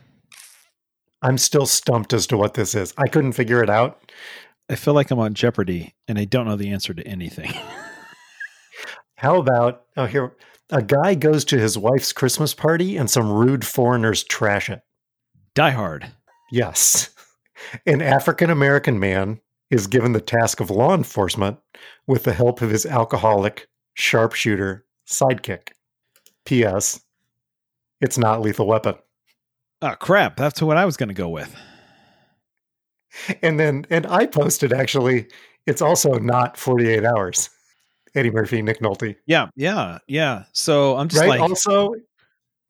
[1.23, 2.93] I'm still stumped as to what this is.
[2.99, 4.13] I couldn't figure it out.
[4.69, 7.53] I feel like I'm on Jeopardy and I don't know the answer to anything.
[9.17, 10.35] How about oh here
[10.71, 14.81] a guy goes to his wife's Christmas party and some rude foreigners trash it.
[15.55, 16.11] Die Hard.
[16.51, 17.11] Yes.
[17.87, 21.59] An African American man is given the task of law enforcement
[22.07, 25.69] with the help of his alcoholic sharpshooter sidekick.
[26.45, 27.01] P.S.
[28.01, 28.95] It's not lethal weapon.
[29.81, 30.37] Oh crap!
[30.37, 31.55] That's what I was going to go with.
[33.43, 35.27] And then, and I posted actually,
[35.67, 37.51] it's also not 48 hours.
[38.15, 39.17] Eddie Murphy, Nick Nolte.
[39.27, 40.45] Yeah, yeah, yeah.
[40.53, 41.29] So I'm just Right?
[41.31, 41.95] like, also,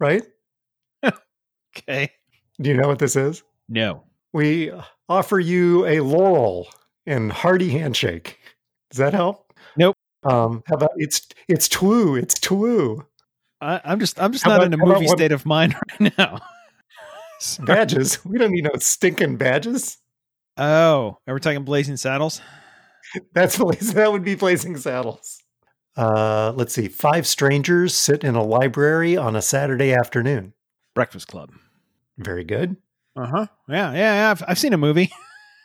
[0.00, 0.22] right?
[1.76, 2.10] okay,
[2.60, 3.42] Do you know what this is?
[3.68, 4.04] no.
[4.32, 4.72] We
[5.08, 6.68] offer you a laurel
[7.06, 8.38] and hearty handshake.
[8.90, 9.52] Does that help?
[9.76, 9.96] Nope.
[10.24, 12.22] Um, how about it's it's Toulouse.
[12.22, 13.02] It's Toulouse.
[13.60, 16.12] I, I'm just I'm just How not about- in a movie state of mind right
[16.18, 16.38] now.
[17.64, 18.24] Badges.
[18.24, 19.98] we don't need no stinking badges.
[20.56, 22.40] Oh, are we talking Blazing Saddles?
[23.34, 23.56] That's
[23.94, 25.42] that would be Blazing Saddles.
[25.96, 26.88] Uh, let's see.
[26.88, 30.54] Five strangers sit in a library on a Saturday afternoon.
[30.94, 31.50] Breakfast Club.
[32.16, 32.76] Very good.
[33.16, 33.46] Uh huh.
[33.68, 34.30] Yeah, yeah, yeah.
[34.30, 35.12] I've, I've seen a movie,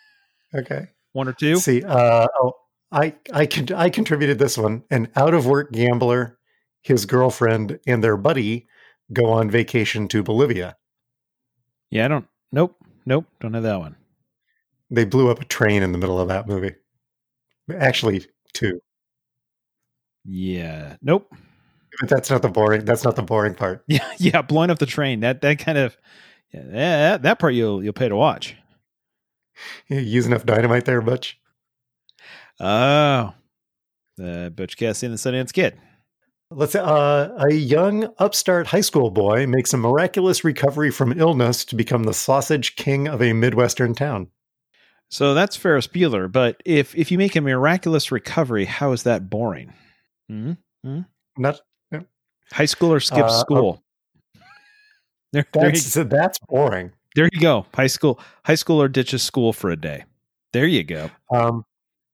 [0.56, 0.88] Okay.
[1.14, 1.58] one or two.
[1.58, 2.54] See, uh, oh,
[2.92, 4.84] I I con- I contributed this one.
[4.90, 6.38] An out of work gambler,
[6.82, 8.68] his girlfriend, and their buddy
[9.14, 10.76] go on vacation to Bolivia.
[11.90, 12.28] Yeah, I don't.
[12.52, 13.26] Nope, nope.
[13.40, 13.96] Don't have that one.
[14.90, 16.76] They blew up a train in the middle of that movie.
[17.74, 18.80] Actually, two.
[20.26, 21.34] Yeah, nope.
[22.00, 22.86] But that's not the boring.
[22.86, 23.84] That's not the boring part.
[23.88, 24.42] Yeah, yeah.
[24.42, 25.22] Blowing up the train.
[25.22, 25.98] That that kind of.
[26.54, 28.56] Yeah, that, that part you'll you'll pay to watch.
[29.88, 31.40] You use enough dynamite there, Butch.
[32.60, 33.34] Oh,
[34.18, 35.80] the Butch Cassidy and the Sundance Kid.
[36.50, 41.66] Let's say uh, a young upstart high school boy makes a miraculous recovery from illness
[41.66, 44.30] to become the sausage king of a midwestern town.
[45.10, 46.32] So that's Ferris Bueller.
[46.32, 49.74] But if if you make a miraculous recovery, how is that boring?
[50.30, 50.54] hmm
[51.38, 51.60] Not
[52.54, 53.84] High schooler skips Uh, school.
[55.34, 56.94] There, there, you, that's that's boring.
[57.16, 57.66] there you go.
[57.74, 60.06] High school high schooler ditches school for a day.
[60.54, 61.12] There you go.
[61.30, 61.66] Um,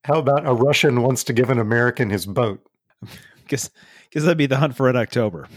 [0.04, 2.60] how about a Russian wants to give an American his boat?
[3.48, 3.70] Guess
[4.10, 5.48] guess that'd be the hunt for Red October.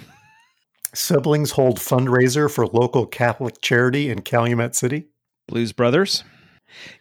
[0.94, 5.08] Siblings hold fundraiser for local Catholic charity in Calumet City.
[5.48, 6.26] Blues Brothers.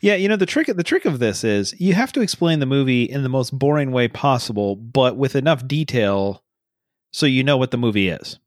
[0.00, 2.66] Yeah, you know the trick the trick of this is you have to explain the
[2.66, 6.44] movie in the most boring way possible, but with enough detail
[7.16, 8.38] so you know what the movie is.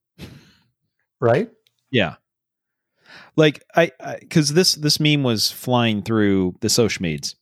[1.19, 1.49] Right?
[1.91, 2.15] Yeah.
[3.35, 7.35] Like I, because this this meme was flying through the social medias.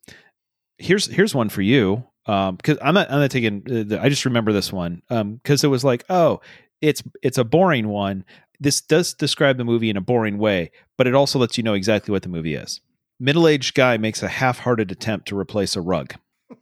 [0.77, 2.05] Here's here's one for you.
[2.25, 3.63] Um, because I'm not I'm not taking.
[3.65, 5.01] Uh, the, I just remember this one.
[5.09, 6.41] Um, because it was like, oh,
[6.81, 8.25] it's it's a boring one.
[8.59, 11.73] This does describe the movie in a boring way, but it also lets you know
[11.73, 12.81] exactly what the movie is.
[13.19, 16.13] Middle aged guy makes a half hearted attempt to replace a rug.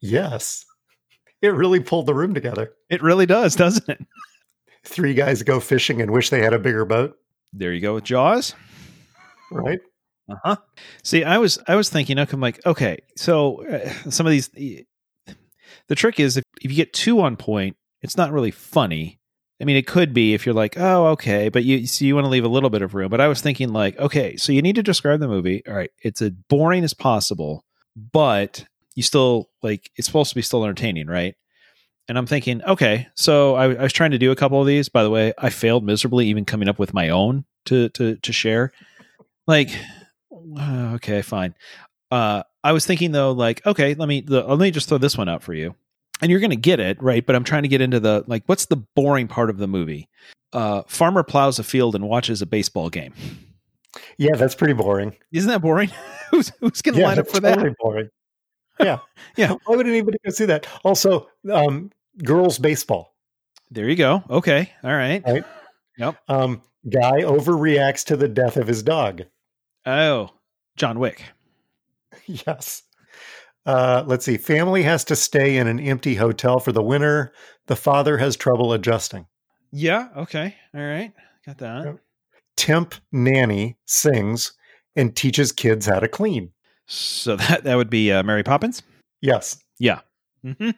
[0.00, 0.64] Yes.
[1.42, 2.72] It really pulled the room together.
[2.88, 3.98] It really does, doesn't it?
[4.84, 7.16] Three guys go fishing and wish they had a bigger boat.
[7.52, 8.54] There you go with Jaws.
[9.50, 9.80] Right?
[10.30, 10.56] Uh huh.
[11.02, 14.48] See, I was I was thinking, okay, I'm like, okay, so uh, some of these,
[14.48, 19.18] the trick is if, if you get two on point, it's not really funny.
[19.60, 22.24] I mean, it could be if you're like, oh, okay, but you so you want
[22.24, 23.10] to leave a little bit of room.
[23.10, 25.62] But I was thinking like, okay, so you need to describe the movie.
[25.66, 27.64] All right, it's as boring as possible,
[28.12, 31.34] but you still like it's supposed to be still entertaining, right?
[32.08, 34.88] And I'm thinking, okay, so I, I was trying to do a couple of these.
[34.88, 38.32] By the way, I failed miserably, even coming up with my own to to to
[38.32, 38.72] share.
[39.46, 39.70] Like,
[40.58, 41.54] uh, okay, fine.
[42.10, 45.16] Uh, I was thinking though, like, okay, let me the, let me just throw this
[45.16, 45.74] one out for you,
[46.20, 47.24] and you're gonna get it right.
[47.24, 50.08] But I'm trying to get into the like, what's the boring part of the movie?
[50.52, 53.14] Uh, farmer plows a field and watches a baseball game.
[54.18, 55.16] Yeah, that's pretty boring.
[55.32, 55.90] Isn't that boring?
[56.30, 57.54] who's who's gonna yeah, line up for that?
[57.54, 58.10] totally boring.
[58.80, 58.98] Yeah.
[59.36, 59.54] Yeah.
[59.64, 60.66] Why would anybody go see that?
[60.84, 61.90] Also, um,
[62.24, 63.14] girls baseball.
[63.70, 64.22] There you go.
[64.30, 65.22] Okay, all right.
[65.26, 65.44] Right.
[65.98, 66.16] Yep.
[66.28, 69.22] Um, guy overreacts to the death of his dog.
[69.86, 70.30] Oh,
[70.76, 71.22] John Wick.
[72.26, 72.82] yes.
[73.66, 74.36] Uh, let's see.
[74.36, 77.32] Family has to stay in an empty hotel for the winter.
[77.66, 79.26] The father has trouble adjusting.
[79.72, 80.08] Yeah.
[80.16, 80.54] Okay.
[80.74, 81.12] All right.
[81.46, 81.84] Got that.
[81.84, 81.98] Yep.
[82.56, 84.52] Temp nanny sings
[84.94, 86.50] and teaches kids how to clean.
[86.86, 88.82] So that that would be uh, Mary Poppins.
[89.20, 89.56] Yes.
[89.78, 90.00] Yeah.
[90.42, 90.70] hmm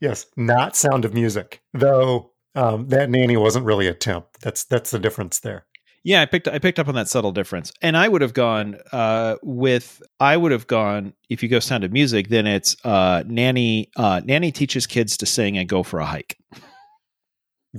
[0.00, 0.26] Yes.
[0.36, 2.32] Not Sound of Music, though.
[2.54, 4.26] Um, that nanny wasn't really a temp.
[4.40, 5.66] That's that's the difference there.
[6.04, 8.76] Yeah, I picked I picked up on that subtle difference, and I would have gone
[8.92, 13.24] uh, with I would have gone if you go Sound of Music, then it's uh,
[13.26, 16.36] nanny uh, nanny teaches kids to sing and go for a hike.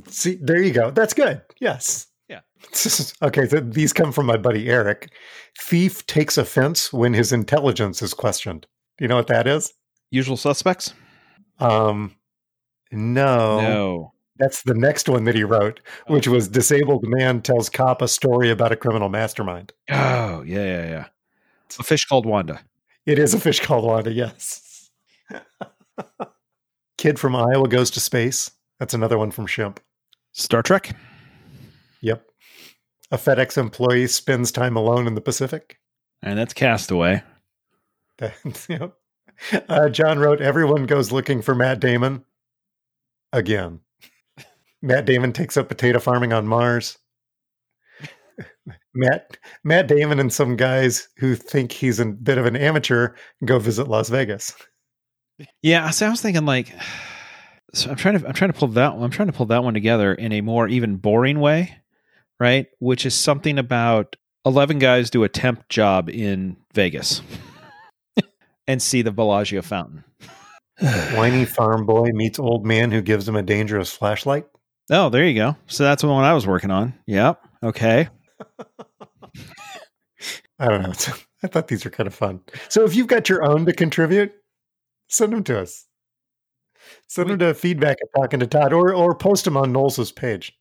[0.10, 0.92] See, there you go.
[0.92, 1.42] That's good.
[1.60, 2.08] Yes.
[2.28, 2.42] Yeah.
[3.22, 3.48] okay.
[3.48, 5.12] So these come from my buddy Eric.
[5.60, 8.68] Thief takes offense when his intelligence is questioned.
[8.98, 9.74] Do you know what that is?
[10.12, 10.94] Usual suspects.
[11.60, 12.16] Um,
[12.92, 13.60] no.
[13.60, 14.12] No.
[14.38, 18.50] That's the next one that he wrote, which was Disabled Man Tells Cop a Story
[18.50, 19.72] About a Criminal Mastermind.
[19.90, 21.06] Oh yeah yeah yeah.
[21.68, 22.60] It's a fish called Wanda.
[23.06, 24.90] It is a fish called Wanda, yes.
[26.98, 28.52] Kid from Iowa goes to space.
[28.80, 29.80] That's another one from Shimp.
[30.34, 30.96] Star Trek.
[32.02, 32.26] Yep.
[33.12, 35.78] A FedEx employee spends time alone in the Pacific.
[36.22, 37.24] And that's Castaway.
[38.70, 38.94] yep.
[39.70, 42.24] Uh, John wrote, Everyone goes looking for Matt Damon.
[43.34, 43.82] Again.
[44.82, 46.98] Matt Damon takes up potato farming on Mars.
[48.96, 53.14] Matt Matt Damon and some guys who think he's a bit of an amateur
[53.44, 54.54] go visit Las Vegas.
[55.62, 56.74] Yeah, so I was thinking like,
[57.74, 59.64] so I'm trying to I'm trying to pull that one, I'm trying to pull that
[59.64, 61.78] one together in a more even boring way,
[62.40, 62.68] right?
[62.80, 64.16] Which is something about
[64.46, 67.22] eleven guys do a temp job in Vegas
[68.68, 70.04] and see the Bellagio fountain.
[70.80, 74.46] Whiny farm boy meets old man who gives him a dangerous flashlight.
[74.90, 75.56] Oh, there you go.
[75.68, 76.94] So that's the one I was working on.
[77.08, 77.42] Yep.
[77.64, 78.10] Okay.
[80.60, 80.94] I don't know.
[81.44, 82.42] I thought these were kind of fun.
[82.70, 84.34] So if you've got your own to contribute,
[85.10, 85.86] send them to us.
[87.08, 90.54] Send them to feedback at talking to Todd or or post them on Knowles' page.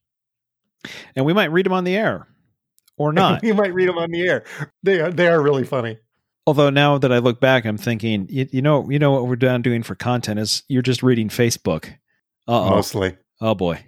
[1.16, 2.26] And we might read them on the air
[2.97, 3.43] or not.
[3.45, 4.45] you might read them on the air.
[4.82, 5.99] They are they are really funny.
[6.47, 9.37] Although now that I look back, I'm thinking, you, you know, you know what we're
[9.37, 11.87] done doing for content is you're just reading Facebook.
[12.47, 12.70] Uh oh.
[12.70, 13.16] Mostly.
[13.41, 13.82] Oh boy.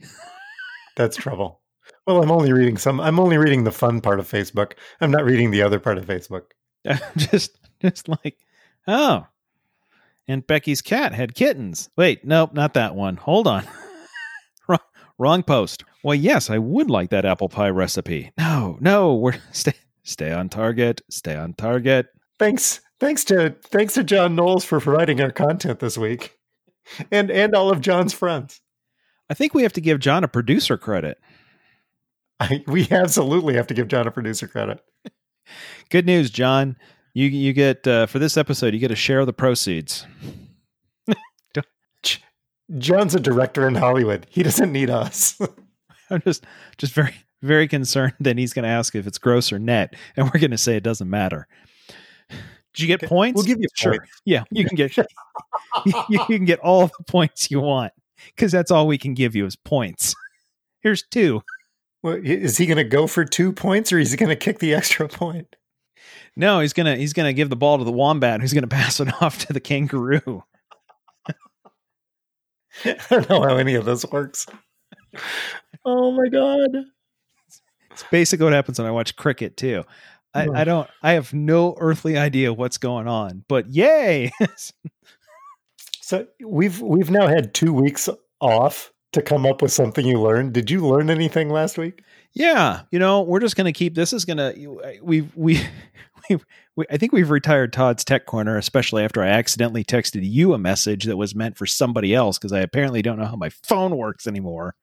[0.97, 1.61] That's trouble.
[2.07, 3.01] Well, I'm only reading some.
[3.01, 4.73] I'm only reading the fun part of Facebook.
[5.01, 6.45] I'm not reading the other part of Facebook.
[7.17, 8.39] just, just like,
[8.87, 9.27] oh,
[10.29, 11.91] and Becky's cat had kittens.
[11.97, 13.17] Wait, nope, not that one.
[13.17, 13.65] Hold on.
[14.69, 14.79] wrong,
[15.19, 15.85] wrong post.
[16.07, 18.31] Well, yes, I would like that apple pie recipe.
[18.39, 19.73] No, no, we're stay
[20.05, 21.03] stay on target.
[21.11, 22.07] Stay on target.
[22.39, 26.39] Thanks, thanks to thanks to John Knowles for providing our content this week,
[27.11, 28.61] and and all of John's friends.
[29.29, 31.19] I think we have to give John a producer credit.
[32.39, 34.79] I, we absolutely have to give John a producer credit.
[35.91, 36.77] Good news, John.
[37.15, 40.07] You you get uh, for this episode, you get a share of the proceeds.
[42.79, 44.29] John's a director in Hollywood.
[44.31, 45.37] He doesn't need us.
[46.11, 46.45] I'm just
[46.79, 50.27] just very very concerned that he's going to ask if it's gross or net, and
[50.27, 51.47] we're going to say it doesn't matter.
[52.29, 53.37] Did you get points?
[53.37, 53.93] We'll give you sure.
[53.93, 54.23] points.
[54.25, 55.05] Yeah, you can get you,
[56.09, 57.93] you can get all the points you want
[58.35, 60.15] because that's all we can give you is points.
[60.81, 61.43] Here's two.
[62.03, 64.59] Well, is he going to go for two points, or is he going to kick
[64.59, 65.57] the extra point?
[66.37, 69.09] No, he's gonna he's gonna give the ball to the wombat, who's gonna pass it
[69.23, 70.45] off to the kangaroo.
[72.85, 74.47] I don't know how any of this works.
[75.87, 76.85] Oh my god!
[77.93, 79.85] It's basically what happens when I watch cricket too.
[80.35, 80.91] I, I don't.
[81.03, 84.33] I have no earthly idea what's going on, but yay!
[86.01, 88.09] so we've we've now had two weeks
[88.41, 90.53] off to come up with something you learned.
[90.53, 92.03] Did you learn anything last week?
[92.35, 95.65] Yeah, you know, we're just going to keep this is going to we've we
[96.29, 96.39] we,
[96.75, 100.59] we I think we've retired Todd's Tech Corner especially after I accidentally texted you a
[100.59, 103.97] message that was meant for somebody else because I apparently don't know how my phone
[103.97, 104.75] works anymore.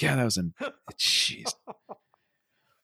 [0.00, 0.54] God, that was in
[0.98, 1.52] jeez.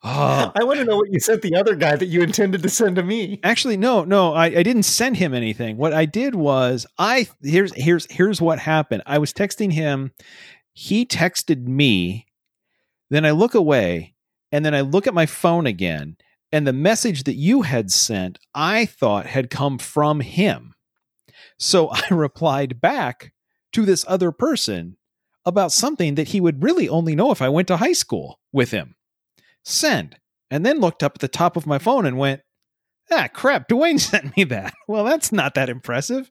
[0.07, 0.53] Oh.
[0.55, 2.97] I want to know what you sent the other guy that you intended to send
[2.97, 3.41] to me.
[3.43, 5.79] Actually, no, no, I, I didn't send him anything.
[5.79, 9.03] What I did was I here's here's here's what happened.
[9.07, 10.13] I was texting him.
[10.75, 12.27] He texted me.
[13.09, 14.15] Then I look away,
[14.53, 16.19] and then I look at my phone again,
[16.53, 20.75] and the message that you had sent, I thought had come from him.
[21.59, 23.33] So I replied back
[23.73, 24.99] to this other person
[25.47, 28.71] about something that he would really only know if I went to high school with
[28.71, 28.97] him
[29.65, 30.17] send,
[30.51, 32.43] and then looked up at the top of my phone and went,
[33.11, 34.75] ah, crap, Dewayne sent me that.
[34.87, 36.31] Well, that's not that impressive.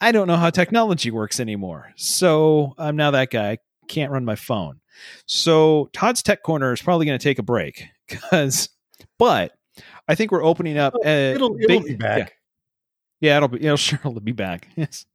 [0.00, 1.92] I don't know how technology works anymore.
[1.96, 3.58] So I'm now that guy.
[3.88, 4.80] Can't run my phone.
[5.26, 8.68] So Todd's Tech Corner is probably going to take a break because,
[9.18, 9.52] but
[10.08, 10.94] I think we're opening up.
[10.96, 12.34] Oh, it'll, it'll big, be back.
[13.20, 13.30] Yeah.
[13.30, 13.64] yeah, it'll be.
[13.64, 14.68] It'll sure it'll be back.
[14.76, 15.06] Yes.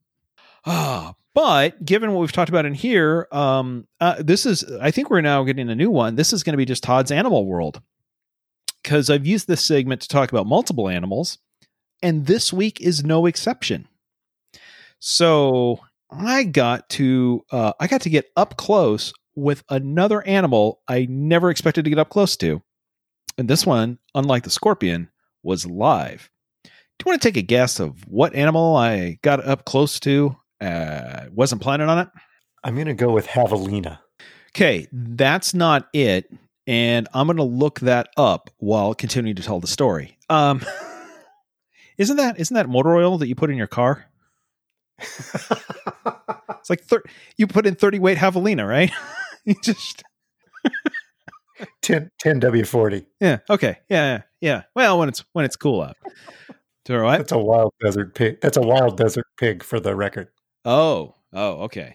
[0.65, 5.11] Ah, but given what we've talked about in here, um, uh, this is, I think
[5.11, 6.15] we're now getting a new one.
[6.15, 7.79] This is going to be just Todd's Animal World.
[8.81, 11.37] Because I've used this segment to talk about multiple animals,
[12.01, 13.87] and this week is no exception.
[14.97, 15.79] So
[16.09, 21.51] I got to uh, I got to get up close with another animal I never
[21.51, 22.63] expected to get up close to.
[23.37, 25.09] And this one, unlike the scorpion,
[25.43, 26.31] was live.
[26.63, 26.69] Do
[27.05, 31.25] you want to take a guess of what animal I got up close to uh,
[31.33, 32.09] wasn't planning on it.
[32.63, 33.99] I'm going to go with javelina.
[34.55, 36.31] Okay, that's not it.
[36.65, 40.17] And I'm going to look that up while continuing to tell the story.
[40.29, 40.61] Um,
[41.97, 44.05] isn't that isn't that motor oil that you put in your car?
[44.99, 47.03] it's like thir-
[47.37, 48.91] you put in 30 weight javelina, right?
[49.45, 50.03] you just
[51.81, 53.05] 10 10W40.
[53.21, 53.37] Yeah.
[53.49, 53.77] Okay.
[53.89, 54.21] Yeah, yeah.
[54.41, 54.63] Yeah.
[54.75, 55.95] Well, when it's when it's cool out.
[56.89, 57.17] Right.
[57.17, 58.39] That's a wild desert pig.
[58.41, 60.29] That's a wild desert pig for the record.
[60.67, 61.93] Oh, oh, okay.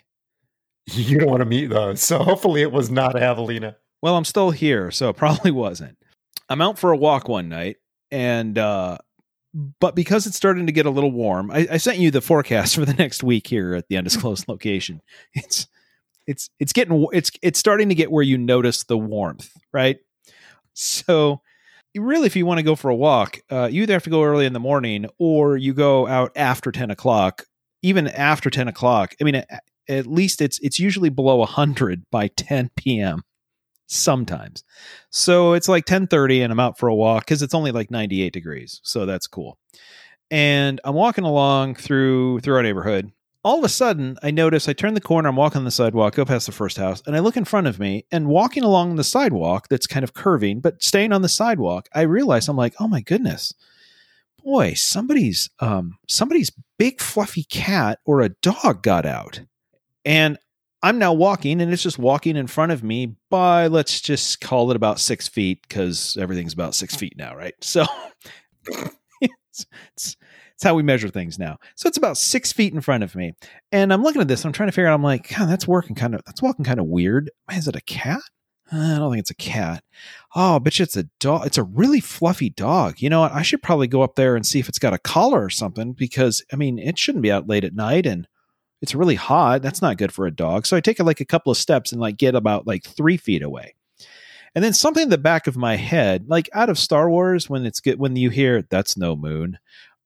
[0.86, 2.00] You don't want to meet those.
[2.00, 3.76] So hopefully it was not javelina.
[4.00, 5.98] Well, I'm still here, so it probably wasn't.
[6.48, 7.76] I'm out for a walk one night,
[8.10, 8.96] and uh,
[9.78, 12.74] but because it's starting to get a little warm, I, I sent you the forecast
[12.76, 15.02] for the next week here at the undisclosed location.
[15.34, 15.68] It's
[16.26, 19.98] it's it's getting it's it's starting to get where you notice the warmth, right?
[20.72, 21.42] So
[21.94, 24.22] really, if you want to go for a walk, uh, you either have to go
[24.22, 27.44] early in the morning or you go out after ten o'clock
[27.82, 32.28] even after 10 o'clock i mean at, at least it's it's usually below 100 by
[32.28, 33.22] 10 p.m
[33.92, 34.64] sometimes.
[35.10, 38.32] So it's like 10:30 and I'm out for a walk cuz it's only like 98
[38.32, 39.58] degrees so that's cool.
[40.30, 43.12] And I'm walking along through through our neighborhood.
[43.44, 46.14] All of a sudden, I notice I turn the corner, I'm walking on the sidewalk,
[46.14, 48.94] go past the first house, and I look in front of me, and walking along
[48.94, 52.74] the sidewalk that's kind of curving, but staying on the sidewalk, I realize I'm like,
[52.78, 53.52] oh my goodness,
[54.44, 59.40] boy, somebody's um somebody's big fluffy cat or a dog got out.
[60.04, 60.38] And
[60.82, 64.70] I'm now walking and it's just walking in front of me by let's just call
[64.70, 67.54] it about six feet because everything's about six feet now, right?
[67.60, 67.84] So
[69.20, 70.16] it's, it's
[70.62, 71.58] it's how we measure things now.
[71.74, 73.32] So it's about six feet in front of me.
[73.72, 75.96] And I'm looking at this, I'm trying to figure out, I'm like, God, that's working
[75.96, 77.30] kind of that's walking kind of weird.
[77.50, 78.20] Is it a cat?
[78.72, 79.84] I don't think it's a cat.
[80.34, 81.46] Oh, bitch, it's a dog.
[81.46, 83.02] It's a really fluffy dog.
[83.02, 83.32] You know what?
[83.32, 85.92] I should probably go up there and see if it's got a collar or something
[85.92, 88.26] because I mean, it shouldn't be out late at night and
[88.80, 89.60] it's really hot.
[89.62, 90.66] That's not good for a dog.
[90.66, 93.42] So I take like a couple of steps and like get about like three feet
[93.42, 93.74] away.
[94.54, 97.64] And then something in the back of my head, like out of Star Wars, when
[97.64, 99.58] it's good, when you hear that's no moon,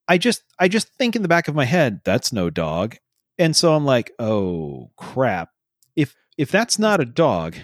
[0.08, 2.96] I just, I just think in the back of my head, that's no dog.
[3.38, 5.50] And so I'm like, oh crap.
[5.96, 7.56] If, if that's not a dog,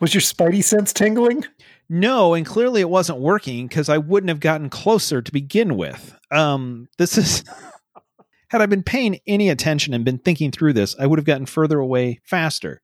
[0.00, 1.44] was your spidey sense tingling?
[1.88, 6.18] No, and clearly it wasn't working because I wouldn't have gotten closer to begin with.
[6.30, 7.44] Um, this is
[8.48, 11.46] had I been paying any attention and been thinking through this, I would have gotten
[11.46, 12.80] further away faster.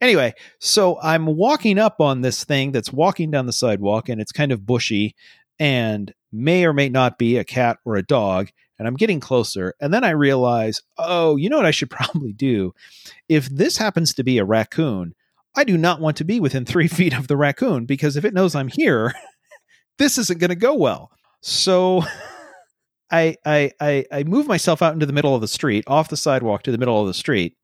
[0.00, 4.32] Anyway, so I'm walking up on this thing that's walking down the sidewalk and it's
[4.32, 5.14] kind of bushy
[5.58, 8.50] and may or may not be a cat or a dog.
[8.78, 9.74] And I'm getting closer.
[9.80, 12.74] And then I realize, oh, you know what I should probably do?
[13.28, 15.14] If this happens to be a raccoon,
[15.56, 18.34] I do not want to be within three feet of the raccoon because if it
[18.34, 19.14] knows I'm here,
[19.98, 21.10] this isn't going to go well.
[21.40, 22.04] So
[23.10, 26.16] I, I I I move myself out into the middle of the street, off the
[26.16, 27.56] sidewalk to the middle of the street.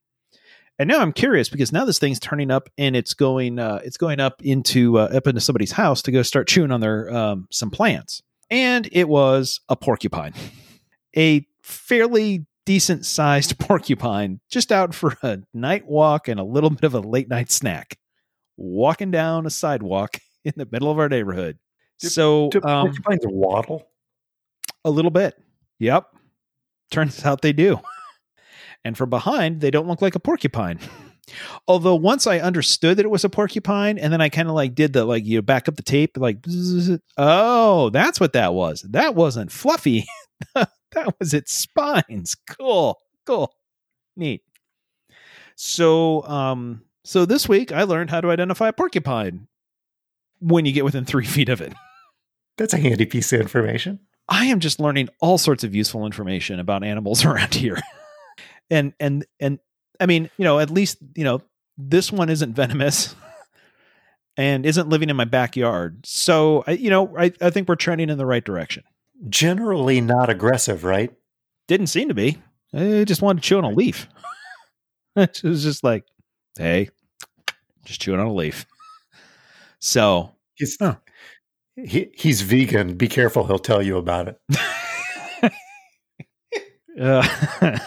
[0.78, 3.98] And now I'm curious because now this thing's turning up and it's going uh, it's
[3.98, 7.48] going up into uh, up into somebody's house to go start chewing on their um,
[7.50, 8.22] some plants.
[8.50, 10.32] And it was a porcupine,
[11.16, 16.84] a fairly decent sized porcupine, just out for a night walk and a little bit
[16.84, 17.98] of a late night snack,
[18.56, 21.58] walking down a sidewalk in the middle of our neighborhood.
[22.00, 23.86] Do, so do um, porcupines waddle?
[24.84, 25.34] A little bit.
[25.78, 26.06] Yep.
[26.90, 27.80] Turns out they do.
[28.84, 30.78] and from behind, they don't look like a porcupine.
[31.68, 34.74] Although once I understood that it was a porcupine, and then I kind of like
[34.74, 36.38] did the like you back up the tape, like
[37.16, 38.82] oh, that's what that was.
[38.90, 40.06] That wasn't fluffy.
[40.92, 42.36] That was its spines.
[42.48, 43.54] Cool, cool,
[44.16, 44.42] neat.
[45.56, 49.46] So, um, so this week I learned how to identify a porcupine
[50.40, 51.74] when you get within three feet of it.
[52.56, 54.00] That's a handy piece of information.
[54.28, 57.78] I am just learning all sorts of useful information about animals around here.
[58.70, 59.58] and and and
[60.00, 61.42] I mean, you know, at least, you know,
[61.76, 63.14] this one isn't venomous
[64.36, 66.06] and isn't living in my backyard.
[66.06, 68.84] So, I, you know, I, I think we're trending in the right direction.
[69.28, 71.12] Generally not aggressive, right?
[71.68, 72.38] Didn't seem to be.
[72.72, 74.08] I just wanted to chew on a leaf.
[75.16, 76.04] it was just like,
[76.56, 76.88] hey,
[77.84, 78.66] just chewing on a leaf.
[79.78, 80.96] So, he's, huh
[81.86, 82.96] he, he's vegan.
[82.96, 84.40] Be careful; he'll tell you about it.
[87.00, 87.26] uh,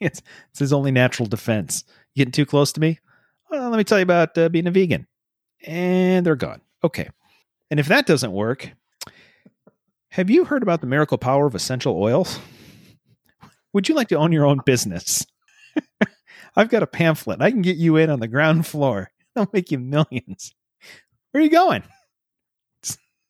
[0.00, 1.84] it's, it's his only natural defense.
[2.14, 2.98] You getting too close to me?
[3.50, 5.06] Well, let me tell you about uh, being a vegan.
[5.66, 6.60] And they're gone.
[6.84, 7.08] Okay.
[7.70, 8.70] And if that doesn't work,
[10.18, 12.40] have you heard about the miracle power of essential oils?
[13.72, 15.24] Would you like to own your own business?
[16.56, 17.40] I've got a pamphlet.
[17.40, 19.12] I can get you in on the ground floor.
[19.36, 20.52] I'll make you millions.
[21.30, 21.84] Where are you going?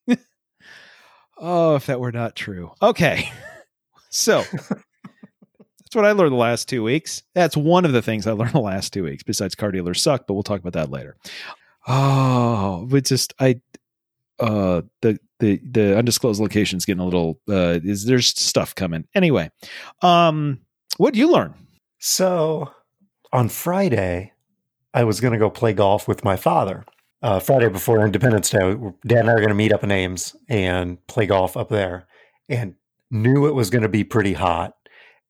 [1.40, 2.72] Oh, if that were not true.
[2.82, 3.30] Okay.
[4.10, 7.22] So that's what I learned the last two weeks.
[7.32, 10.26] That's one of the things I learned the last two weeks, besides car dealers suck,
[10.26, 11.16] but we'll talk about that later.
[11.86, 13.60] Oh, but just I
[14.40, 19.06] uh the the the undisclosed location's getting a little uh is there's stuff coming.
[19.14, 19.50] Anyway,
[20.02, 20.60] um
[20.96, 21.54] what did you learn?
[21.98, 22.70] So
[23.32, 24.32] on Friday,
[24.94, 26.84] I was gonna go play golf with my father
[27.22, 28.76] uh, Friday before Independence Day,
[29.06, 32.06] Dad and I are to meet up in Ames and play golf up there,
[32.48, 32.74] and
[33.10, 34.74] knew it was to be pretty hot,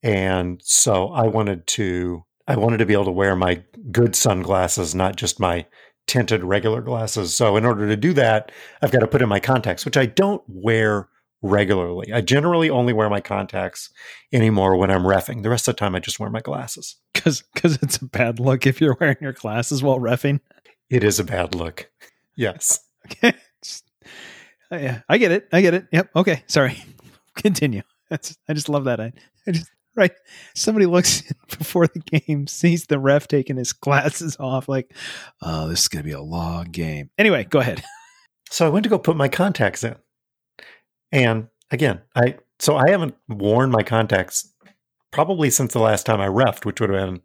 [0.02, 4.94] and so I wanted to I wanted to be able to wear my good sunglasses,
[4.94, 5.66] not just my
[6.08, 7.34] tinted regular glasses.
[7.34, 8.50] So in order to do that,
[8.82, 11.08] I've got to put in my contacts, which I don't wear
[11.42, 12.12] regularly.
[12.12, 13.90] I generally only wear my contacts
[14.32, 15.42] anymore when I'm refing.
[15.44, 18.40] The rest of the time, I just wear my glasses because because it's a bad
[18.40, 20.40] look if you're wearing your glasses while refing.
[20.90, 21.88] It is a bad look.
[22.34, 22.80] Yes.
[23.10, 23.32] Okay.
[24.70, 25.48] Uh, yeah, I get it.
[25.50, 25.86] I get it.
[25.92, 26.10] Yep.
[26.14, 26.42] Okay.
[26.46, 26.76] Sorry.
[27.36, 27.80] Continue.
[28.10, 28.36] That's.
[28.46, 29.00] I just love that.
[29.00, 29.12] I,
[29.46, 30.12] I just right.
[30.54, 31.22] Somebody looks
[31.58, 34.94] before the game, sees the ref taking his glasses off, like,
[35.42, 37.10] oh, this is gonna be a long game.
[37.18, 37.84] Anyway, go ahead.
[38.50, 39.96] So I went to go put my contacts in,
[41.12, 44.50] and again, I so I haven't worn my contacts
[45.10, 47.22] probably since the last time I refed, which would have been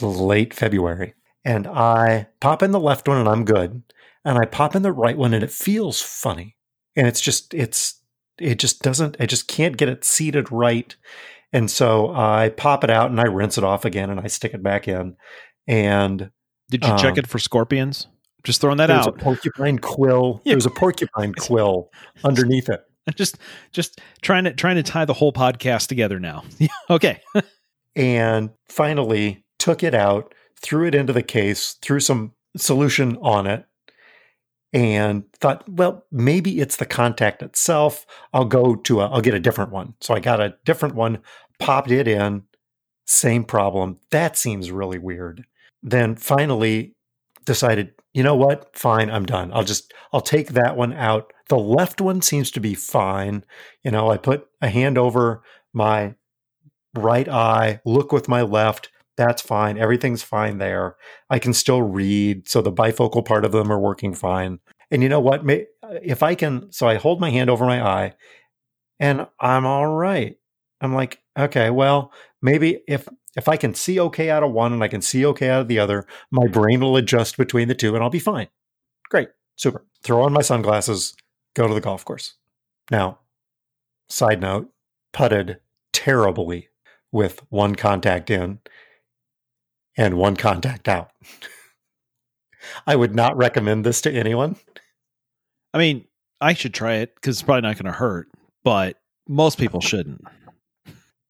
[0.00, 1.14] late February.
[1.44, 3.82] And I pop in the left one and I'm good.
[4.24, 6.56] And I pop in the right one and it feels funny.
[6.96, 8.00] And it's just, it's,
[8.38, 10.94] it just doesn't, I just can't get it seated right.
[11.56, 14.52] And so I pop it out and I rinse it off again and I stick
[14.52, 15.16] it back in.
[15.66, 16.30] And
[16.68, 18.08] did you um, check it for scorpions?
[18.44, 19.06] Just throwing that out.
[19.06, 20.42] A porcupine quill.
[20.44, 20.52] Yeah.
[20.52, 21.88] There's a porcupine quill
[22.22, 22.82] underneath it.
[23.14, 23.38] Just
[23.70, 26.42] just trying to trying to tie the whole podcast together now.
[26.90, 27.20] okay.
[27.94, 33.64] and finally took it out, threw it into the case, threw some solution on it,
[34.72, 38.04] and thought, well, maybe it's the contact itself.
[38.34, 39.94] I'll go to a, I'll get a different one.
[40.00, 41.20] So I got a different one,
[41.58, 42.44] popped it in,
[43.06, 43.98] same problem.
[44.10, 45.44] That seems really weird.
[45.82, 46.94] Then finally
[47.44, 48.76] decided, you know what?
[48.76, 49.52] Fine, I'm done.
[49.52, 51.32] I'll just I'll take that one out.
[51.48, 53.44] The left one seems to be fine.
[53.84, 55.42] You know, I put a hand over
[55.72, 56.14] my
[56.96, 58.90] right eye, look with my left.
[59.16, 59.78] That's fine.
[59.78, 60.96] Everything's fine there.
[61.30, 62.48] I can still read.
[62.48, 64.58] So the bifocal part of them are working fine.
[64.90, 65.42] And you know what?
[66.02, 68.14] If I can, so I hold my hand over my eye
[68.98, 70.36] and I'm all right.
[70.80, 72.12] I'm like, okay, well,
[72.42, 75.50] maybe if if I can see okay out of one and I can see okay
[75.50, 76.52] out of the other, my mm-hmm.
[76.52, 78.48] brain will adjust between the two and I'll be fine.
[79.08, 79.28] Great.
[79.56, 79.84] Super.
[80.02, 81.14] Throw on my sunglasses,
[81.54, 82.34] go to the golf course.
[82.90, 83.18] Now,
[84.08, 84.70] side note,
[85.12, 85.58] putted
[85.92, 86.68] terribly
[87.12, 88.60] with one contact in
[89.96, 91.10] and one contact out.
[92.86, 94.56] I would not recommend this to anyone.
[95.72, 96.06] I mean,
[96.40, 98.28] I should try it because it's probably not going to hurt,
[98.64, 98.98] but
[99.28, 100.24] most people shouldn't.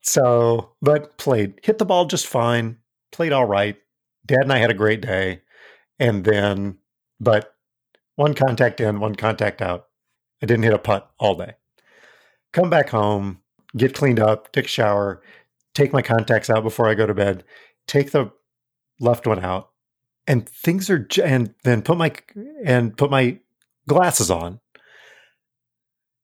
[0.06, 2.78] So, but played, hit the ball just fine,
[3.10, 3.76] played all right.
[4.24, 5.42] Dad and I had a great day.
[5.98, 6.78] And then,
[7.18, 7.56] but
[8.14, 9.88] one contact in, one contact out.
[10.40, 11.54] I didn't hit a putt all day.
[12.52, 13.40] Come back home,
[13.76, 15.22] get cleaned up, take a shower,
[15.74, 17.42] take my contacts out before I go to bed,
[17.88, 18.30] take the
[19.00, 19.70] left one out,
[20.28, 22.12] and things are, and then put my,
[22.64, 23.40] and put my
[23.88, 24.60] glasses on.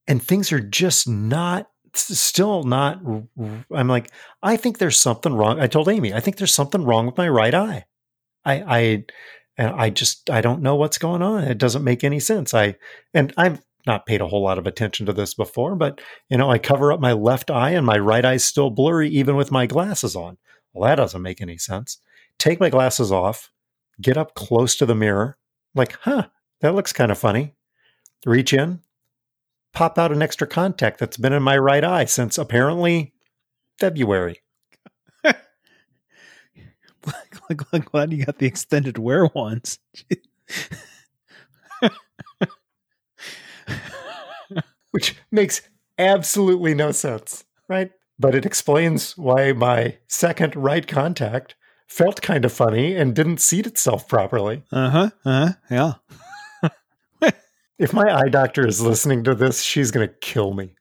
[0.07, 3.01] And things are just not still not
[3.71, 4.11] i'm like
[4.43, 7.29] i think there's something wrong i told amy i think there's something wrong with my
[7.29, 7.85] right eye.
[8.45, 9.05] I i
[9.59, 11.45] and i just i don't know what's going on.
[11.45, 12.55] It doesn't make any sense.
[12.55, 12.77] I
[13.15, 16.49] and i've not paid a whole lot of attention to this before but you know
[16.49, 19.67] i cover up my left eye and my right eye's still blurry even with my
[19.67, 20.39] glasses on.
[20.73, 21.99] Well that doesn't make any sense.
[22.39, 23.51] Take my glasses off
[24.01, 25.37] get up close to the mirror
[25.75, 26.27] like huh
[26.61, 27.55] that looks kind of funny.
[28.25, 28.81] Reach in
[29.73, 33.15] pop out an extra contact that's been in my right eye since apparently
[33.79, 34.37] February.
[37.91, 39.79] glad you got the extended wear ones.
[44.91, 45.63] Which makes
[45.99, 47.91] absolutely no sense, right?
[48.19, 51.55] But it explains why my second right contact
[51.89, 54.63] felt kind of funny and didn't seat itself properly.
[54.71, 55.11] Uh huh.
[55.25, 55.53] Uh huh.
[55.71, 55.93] Yeah.
[57.83, 60.77] If my eye doctor is listening to this, she's going to kill me.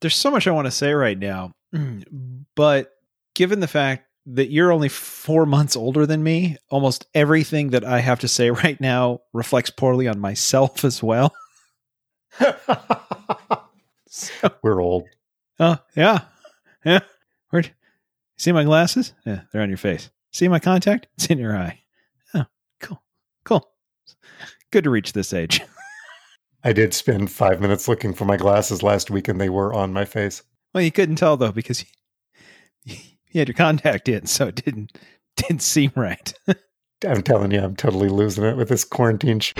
[0.00, 1.50] There's so much I want to say right now,
[2.54, 2.92] but
[3.34, 7.98] given the fact that you're only four months older than me, almost everything that I
[7.98, 11.34] have to say right now reflects poorly on myself as well.
[14.08, 14.32] so,
[14.62, 15.08] We're old.
[15.58, 16.20] Oh, yeah.
[16.84, 17.00] Yeah.
[17.48, 17.64] Where
[18.38, 19.12] see my glasses?
[19.26, 20.08] Yeah, they're on your face.
[20.30, 21.08] See my contact?
[21.16, 21.80] It's in your eye.
[22.32, 22.46] Oh,
[22.78, 23.02] cool.
[23.42, 23.68] Cool.
[24.70, 25.60] Good to reach this age.
[26.62, 29.92] I did spend five minutes looking for my glasses last week, and they were on
[29.92, 30.42] my face.
[30.74, 31.84] Well, you couldn't tell though because
[32.84, 32.96] you,
[33.30, 34.92] you had your contact in, so it didn't
[35.36, 36.32] didn't seem right.
[37.06, 39.40] I'm telling you, I'm totally losing it with this quarantine.
[39.40, 39.54] Sh-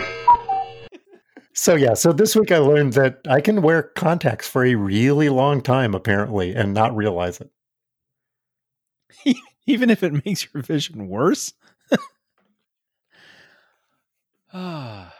[1.55, 5.29] so yeah, so this week I learned that I can wear contacts for a really
[5.31, 7.51] long time, apparently, and not realize it.
[9.67, 11.53] Even if it makes your vision worse.
[14.53, 15.15] Ah.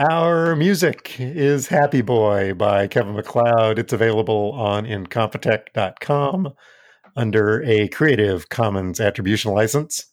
[0.00, 3.78] Our music is Happy Boy by Kevin MacLeod.
[3.78, 6.54] It's available on incompetech.com
[7.16, 10.06] under a Creative Commons Attribution License.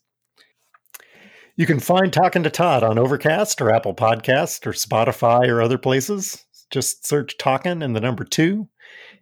[1.55, 5.77] You can find Talking to Todd on Overcast or Apple Podcast or Spotify or other
[5.77, 6.43] places.
[6.69, 8.67] Just search Talking and the number two.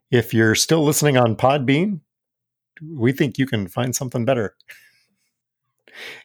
[0.10, 2.00] If you're still listening on Podbean,
[2.82, 4.56] we think you can find something better.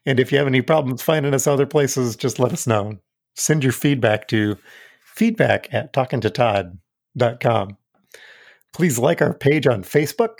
[0.06, 3.00] And if you have any problems finding us other places, just let us know.
[3.34, 4.56] Send your feedback to
[5.14, 7.76] feedback at talkingtotodd.com.
[8.72, 10.38] Please like our page on Facebook.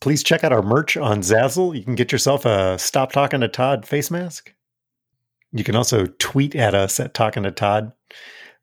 [0.00, 1.76] Please check out our merch on Zazzle.
[1.76, 4.52] You can get yourself a Stop Talking to Todd face mask.
[5.52, 7.92] You can also tweet at us at Talking to Todd.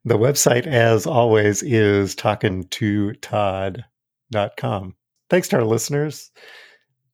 [0.04, 4.94] The website, as always, is talkingtotodd.com.
[5.28, 6.30] Thanks to our listeners.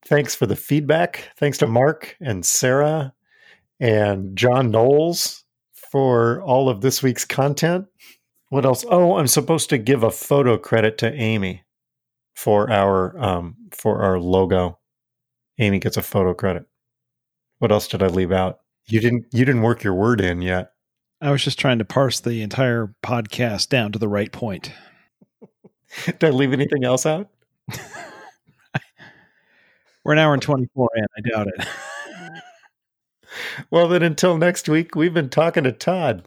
[0.05, 1.31] Thanks for the feedback.
[1.39, 3.15] Thanks to Mark and Sarah
[3.83, 5.45] and John Knowles
[5.91, 7.87] for all of this week's content.
[8.51, 8.85] What else?
[8.89, 11.65] Oh, I'm supposed to give a photo credit to Amy
[12.37, 14.79] for our um, for our logo.
[15.59, 16.65] Amy gets a photo credit.
[17.59, 18.61] What else did I leave out?
[18.87, 20.71] You didn't you didn't work your word in yet.
[21.21, 24.71] I was just trying to parse the entire podcast down to the right point.
[26.05, 27.31] did I leave anything else out?
[30.05, 31.05] We're an hour and 24 in.
[31.17, 31.67] I doubt it.
[33.71, 36.25] well, then until next week, we've been talking to Todd.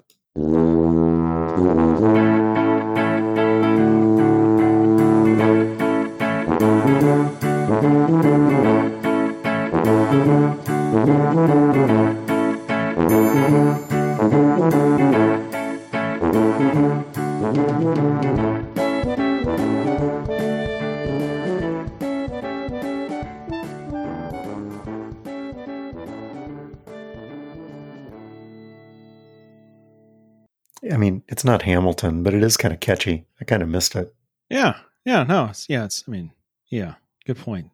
[31.36, 33.25] It's not Hamilton, but it is kind of catchy.
[33.41, 34.15] I kind of missed it.
[34.49, 34.77] Yeah.
[35.03, 35.23] Yeah.
[35.23, 35.83] No, it's, yeah.
[35.83, 36.31] It's, I mean,
[36.69, 36.93] yeah.
[37.25, 37.71] Good point.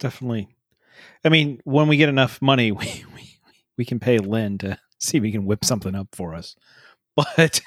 [0.00, 0.48] Definitely.
[1.24, 3.38] I mean, when we get enough money, we, we,
[3.78, 6.56] we can pay Lynn to see if he can whip something up for us.
[7.14, 7.60] But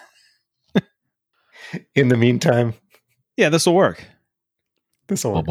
[1.95, 2.73] in the meantime,
[3.37, 4.03] yeah, this will work.
[5.07, 5.45] This will work.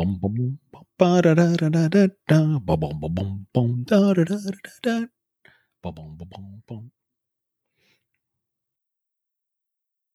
[5.83, 6.91] Ba-bum, ba-bum, ba-bum,